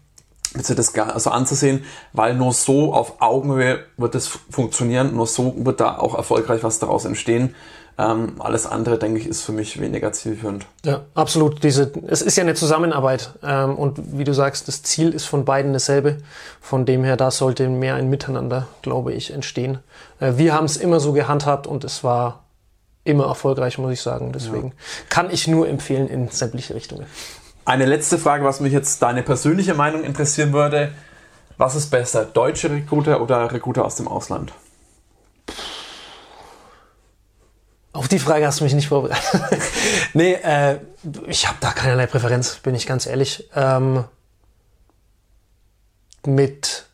das 0.54 0.94
also 0.94 1.30
anzusehen, 1.30 1.84
weil 2.12 2.34
nur 2.34 2.52
so 2.52 2.92
auf 2.94 3.20
Augenhöhe 3.20 3.80
wird 3.96 4.14
es 4.14 4.28
funktionieren, 4.50 5.14
nur 5.14 5.26
so 5.26 5.54
wird 5.58 5.80
da 5.80 5.98
auch 5.98 6.14
erfolgreich 6.14 6.62
was 6.62 6.78
daraus 6.78 7.04
entstehen. 7.04 7.54
Ähm, 8.00 8.34
alles 8.38 8.64
andere, 8.64 8.96
denke 8.96 9.18
ich, 9.18 9.26
ist 9.26 9.42
für 9.42 9.50
mich 9.50 9.80
weniger 9.80 10.12
zielführend. 10.12 10.66
Ja, 10.84 11.00
absolut. 11.14 11.64
Diese, 11.64 11.90
es 12.06 12.22
ist 12.22 12.36
ja 12.36 12.44
eine 12.44 12.54
Zusammenarbeit. 12.54 13.32
Ähm, 13.42 13.74
und 13.74 14.16
wie 14.16 14.22
du 14.22 14.32
sagst, 14.32 14.68
das 14.68 14.84
Ziel 14.84 15.10
ist 15.10 15.24
von 15.24 15.44
beiden 15.44 15.72
dasselbe. 15.72 16.18
Von 16.60 16.86
dem 16.86 17.02
her, 17.02 17.16
da 17.16 17.32
sollte 17.32 17.68
mehr 17.68 17.96
ein 17.96 18.08
Miteinander, 18.08 18.68
glaube 18.82 19.12
ich, 19.14 19.32
entstehen. 19.32 19.80
Äh, 20.20 20.34
wir 20.36 20.54
haben 20.54 20.66
es 20.66 20.76
immer 20.76 21.00
so 21.00 21.12
gehandhabt 21.12 21.66
und 21.66 21.82
es 21.82 22.04
war 22.04 22.44
immer 23.02 23.26
erfolgreich, 23.26 23.78
muss 23.78 23.92
ich 23.92 24.00
sagen. 24.00 24.30
Deswegen 24.32 24.68
ja. 24.68 24.74
kann 25.08 25.30
ich 25.32 25.48
nur 25.48 25.68
empfehlen 25.68 26.06
in 26.06 26.28
sämtliche 26.28 26.76
Richtungen. 26.76 27.06
Eine 27.68 27.84
letzte 27.84 28.16
Frage, 28.16 28.46
was 28.46 28.60
mich 28.60 28.72
jetzt 28.72 29.02
deine 29.02 29.22
persönliche 29.22 29.74
Meinung 29.74 30.02
interessieren 30.02 30.54
würde. 30.54 30.90
Was 31.58 31.74
ist 31.74 31.90
besser, 31.90 32.24
deutsche 32.24 32.70
Recruiter 32.70 33.20
oder 33.20 33.52
Recruiter 33.52 33.84
aus 33.84 33.96
dem 33.96 34.08
Ausland? 34.08 34.54
Auf 37.92 38.08
die 38.08 38.18
Frage 38.18 38.46
hast 38.46 38.60
du 38.60 38.64
mich 38.64 38.72
nicht 38.72 38.88
vorbereitet. 38.88 39.22
nee, 40.14 40.32
äh, 40.32 40.78
ich 41.26 41.46
habe 41.46 41.58
da 41.60 41.72
keinerlei 41.72 42.06
Präferenz, 42.06 42.54
bin 42.54 42.74
ich 42.74 42.86
ganz 42.86 43.04
ehrlich. 43.04 43.50
Ähm, 43.54 44.04
mit 46.24 46.86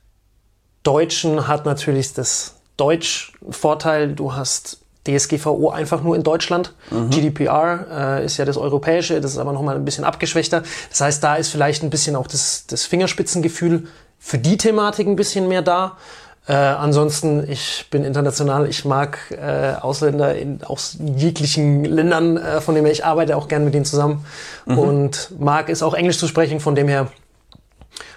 Deutschen 0.82 1.46
hat 1.46 1.66
natürlich 1.66 2.14
das 2.14 2.56
Deutsch-Vorteil. 2.78 4.16
Du 4.16 4.34
hast 4.34 4.83
DSGVO 5.06 5.70
einfach 5.70 6.02
nur 6.02 6.16
in 6.16 6.22
Deutschland. 6.22 6.74
Mhm. 6.90 7.10
GDPR 7.10 8.20
äh, 8.20 8.24
ist 8.24 8.36
ja 8.36 8.44
das 8.44 8.56
europäische, 8.56 9.20
das 9.20 9.32
ist 9.32 9.38
aber 9.38 9.52
nochmal 9.52 9.76
ein 9.76 9.84
bisschen 9.84 10.04
abgeschwächter. 10.04 10.62
Das 10.90 11.00
heißt, 11.00 11.22
da 11.22 11.36
ist 11.36 11.50
vielleicht 11.50 11.82
ein 11.82 11.90
bisschen 11.90 12.16
auch 12.16 12.26
das, 12.26 12.66
das 12.66 12.84
Fingerspitzengefühl 12.84 13.86
für 14.18 14.38
die 14.38 14.56
Thematik 14.56 15.06
ein 15.06 15.16
bisschen 15.16 15.48
mehr 15.48 15.62
da. 15.62 15.98
Äh, 16.46 16.52
ansonsten, 16.52 17.48
ich 17.50 17.86
bin 17.90 18.04
international, 18.04 18.68
ich 18.68 18.84
mag 18.84 19.18
äh, 19.30 19.74
Ausländer 19.80 20.34
in, 20.34 20.62
aus 20.62 20.98
jeglichen 21.16 21.84
Ländern, 21.84 22.36
äh, 22.36 22.60
von 22.60 22.74
dem 22.74 22.84
her 22.84 22.92
ich 22.92 23.04
arbeite 23.04 23.36
auch 23.36 23.48
gern 23.48 23.64
mit 23.64 23.72
denen 23.72 23.86
zusammen 23.86 24.26
mhm. 24.66 24.78
und 24.78 25.30
mag 25.38 25.70
es 25.70 25.82
auch 25.82 25.94
Englisch 25.94 26.18
zu 26.18 26.26
sprechen, 26.26 26.60
von 26.60 26.74
dem 26.74 26.88
her 26.88 27.08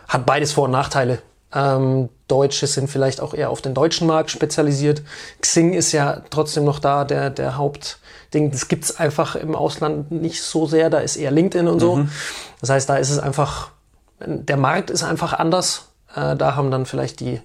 hat 0.09 0.25
beides 0.25 0.51
Vor- 0.51 0.65
und 0.65 0.71
Nachteile. 0.71 1.19
Ähm, 1.53 2.09
Deutsche 2.27 2.67
sind 2.67 2.89
vielleicht 2.89 3.21
auch 3.21 3.33
eher 3.33 3.49
auf 3.49 3.61
den 3.61 3.73
deutschen 3.73 4.07
Markt 4.07 4.31
spezialisiert. 4.31 5.01
Xing 5.41 5.73
ist 5.73 5.91
ja 5.93 6.21
trotzdem 6.29 6.65
noch 6.65 6.79
da, 6.79 7.05
der, 7.05 7.29
der 7.29 7.57
Hauptding. 7.57 8.51
Das 8.51 8.67
gibt's 8.67 8.97
einfach 8.97 9.35
im 9.35 9.55
Ausland 9.55 10.11
nicht 10.11 10.41
so 10.43 10.65
sehr. 10.65 10.89
Da 10.89 10.99
ist 10.99 11.15
eher 11.15 11.31
LinkedIn 11.31 11.67
und 11.67 11.79
so. 11.79 11.97
Mhm. 11.97 12.09
Das 12.59 12.69
heißt, 12.69 12.89
da 12.89 12.97
ist 12.97 13.09
es 13.09 13.19
einfach, 13.19 13.71
der 14.19 14.57
Markt 14.57 14.89
ist 14.89 15.03
einfach 15.03 15.33
anders. 15.33 15.89
Äh, 16.15 16.35
da 16.35 16.55
haben 16.55 16.69
dann 16.69 16.85
vielleicht 16.85 17.21
die 17.21 17.39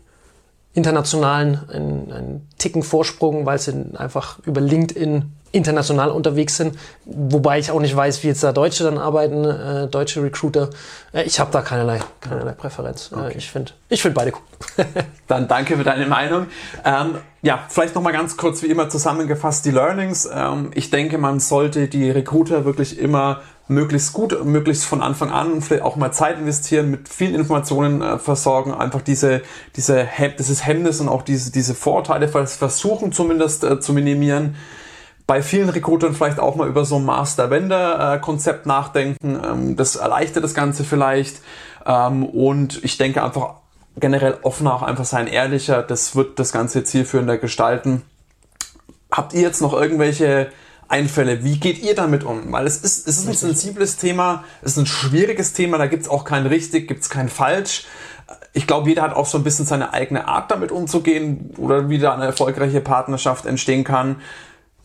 internationalen 0.75 1.69
einen, 1.69 2.13
einen 2.13 2.49
Ticken 2.59 2.83
Vorsprung, 2.83 3.47
weil 3.47 3.59
sie 3.59 3.93
einfach 3.95 4.39
über 4.41 4.61
LinkedIn 4.61 5.33
international 5.53 6.11
unterwegs 6.11 6.57
sind. 6.57 6.77
Wobei 7.05 7.59
ich 7.59 7.71
auch 7.71 7.81
nicht 7.81 7.95
weiß, 7.95 8.23
wie 8.23 8.29
jetzt 8.29 8.43
da 8.43 8.53
Deutsche 8.53 8.85
dann 8.85 8.99
arbeiten, 8.99 9.45
äh, 9.45 9.87
deutsche 9.87 10.23
Recruiter. 10.23 10.71
Äh, 11.13 11.23
ich 11.25 11.39
habe 11.39 11.51
da 11.53 11.63
keinerlei, 11.63 12.01
keinerlei 12.21 12.53
Präferenz. 12.53 13.11
Äh, 13.13 13.17
okay. 13.17 13.35
ich 13.37 13.51
finde 13.51 13.73
ich 13.89 14.03
find 14.03 14.15
beide 14.15 14.33
cool. 14.33 14.87
dann 15.29 15.49
danke 15.49 15.77
für 15.77 15.85
deine 15.85 16.07
Meinung. 16.07 16.47
Ähm, 16.85 17.17
ja, 17.43 17.65
vielleicht 17.69 17.95
nochmal 17.95 18.13
ganz 18.13 18.37
kurz 18.37 18.63
wie 18.63 18.67
immer 18.67 18.89
zusammengefasst 18.89 19.65
die 19.65 19.71
Learnings. 19.71 20.29
Ähm, 20.33 20.71
ich 20.75 20.91
denke, 20.91 21.19
man 21.19 21.41
sollte 21.41 21.89
die 21.89 22.11
Recruiter 22.11 22.65
wirklich 22.65 22.99
immer 22.99 23.43
möglichst 23.69 24.13
gut, 24.13 24.45
möglichst 24.45 24.85
von 24.85 25.03
Anfang 25.03 25.31
an 25.31 25.61
vielleicht 25.63 25.83
auch 25.83 25.97
mal 25.97 26.13
Zeit 26.13 26.39
investieren, 26.39 26.91
mit 26.91 27.09
vielen 27.09 27.35
Informationen 27.35 28.03
äh, 28.03 28.19
versorgen, 28.19 28.75
einfach 28.75 29.03
diese, 29.03 29.43
diese, 29.77 30.09
dieses 30.39 30.67
Hemmnis 30.67 31.01
und 31.01 31.09
auch 31.09 31.23
diese, 31.23 31.53
diese 31.53 31.75
Vorteile 31.75 32.29
versuchen 32.29 33.13
zumindest 33.13 33.65
äh, 33.65 33.81
zu 33.81 33.93
minimieren. 33.93 34.57
Bei 35.27 35.43
vielen 35.43 35.69
Recruitern 35.69 36.15
vielleicht 36.15 36.41
auch 36.41 36.57
mal 36.57 36.69
über 36.69 36.85
so 36.85 36.97
ein 36.97 37.05
Master-Vendor-Konzept 37.05 38.67
nachdenken. 38.67 39.41
Ähm, 39.45 39.77
das 39.77 39.97
erleichtert 39.97 40.45
das 40.45 40.55
Ganze 40.55 40.85
vielleicht. 40.85 41.41
Ähm, 41.87 42.25
und 42.25 42.83
ich 42.85 42.99
denke 42.99 43.23
einfach 43.23 43.55
generell 43.97 44.39
offener 44.43 44.75
auch 44.75 44.83
einfach 44.83 45.05
sein, 45.05 45.27
ehrlicher. 45.27 45.83
Das 45.83 46.17
wird 46.17 46.39
das 46.39 46.53
Ganze 46.53 46.85
zielführender 46.85 47.39
gestalten. 47.39 48.03
Habt 49.11 49.35
ihr 49.35 49.43
jetzt 49.43 49.61
noch 49.61 49.75
irgendwelche 49.75 50.51
Einfälle. 50.93 51.43
Wie 51.43 51.59
geht 51.59 51.83
ihr 51.83 51.95
damit 51.95 52.23
um? 52.23 52.53
Weil 52.53 52.67
es 52.67 52.77
ist, 52.77 53.09
es 53.09 53.19
ist 53.19 53.27
ein 53.27 53.35
sensibles 53.35 53.97
Thema, 53.97 54.45
es 54.61 54.73
ist 54.73 54.79
ein 54.79 54.87
schwieriges 54.87 55.55
Thema, 55.55 55.79
da 55.79 55.87
gibt 55.87 56.03
es 56.03 56.09
auch 56.09 56.25
kein 56.25 56.47
richtig, 56.47 56.87
gibt 56.87 57.03
es 57.03 57.09
kein 57.09 57.31
falsch. 57.31 57.87
Ich 58.53 58.67
glaube, 58.67 58.91
jeder 58.91 59.03
hat 59.03 59.15
auch 59.15 59.25
so 59.25 59.39
ein 59.39 59.45
bisschen 59.45 59.65
seine 59.65 59.95
eigene 59.95 60.29
Art 60.29 60.51
damit 60.51 60.71
umzugehen 60.71 61.55
oder 61.57 61.89
wie 61.89 61.99
da 61.99 62.15
eine 62.15 62.27
erfolgreiche 62.27 62.83
Partnerschaft 62.83 63.47
entstehen 63.47 63.85
kann. 63.85 64.17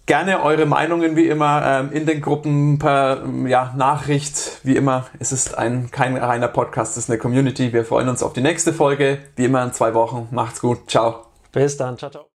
Gerne 0.07 0.41
eure 0.41 0.65
Meinungen 0.65 1.17
wie 1.17 1.27
immer 1.27 1.61
ähm, 1.65 1.91
in 1.91 2.05
den 2.05 2.21
Gruppen 2.21 2.79
per 2.79 3.23
ja, 3.45 3.73
Nachricht. 3.75 4.61
Wie 4.63 4.77
immer, 4.77 5.05
es 5.19 5.33
ist 5.33 5.57
ein 5.57 5.91
kein 5.91 6.15
reiner 6.15 6.47
Podcast, 6.47 6.93
es 6.93 7.03
ist 7.03 7.09
eine 7.09 7.19
Community. 7.19 7.73
Wir 7.73 7.83
freuen 7.83 8.07
uns 8.07 8.23
auf 8.23 8.31
die 8.31 8.41
nächste 8.41 8.71
Folge. 8.71 9.19
Wie 9.35 9.45
immer 9.45 9.61
in 9.63 9.73
zwei 9.73 9.93
Wochen. 9.93 10.29
Macht's 10.31 10.61
gut. 10.61 10.89
Ciao. 10.89 11.25
Bis 11.51 11.75
dann. 11.75 11.97
Ciao, 11.97 12.09
ciao. 12.09 12.25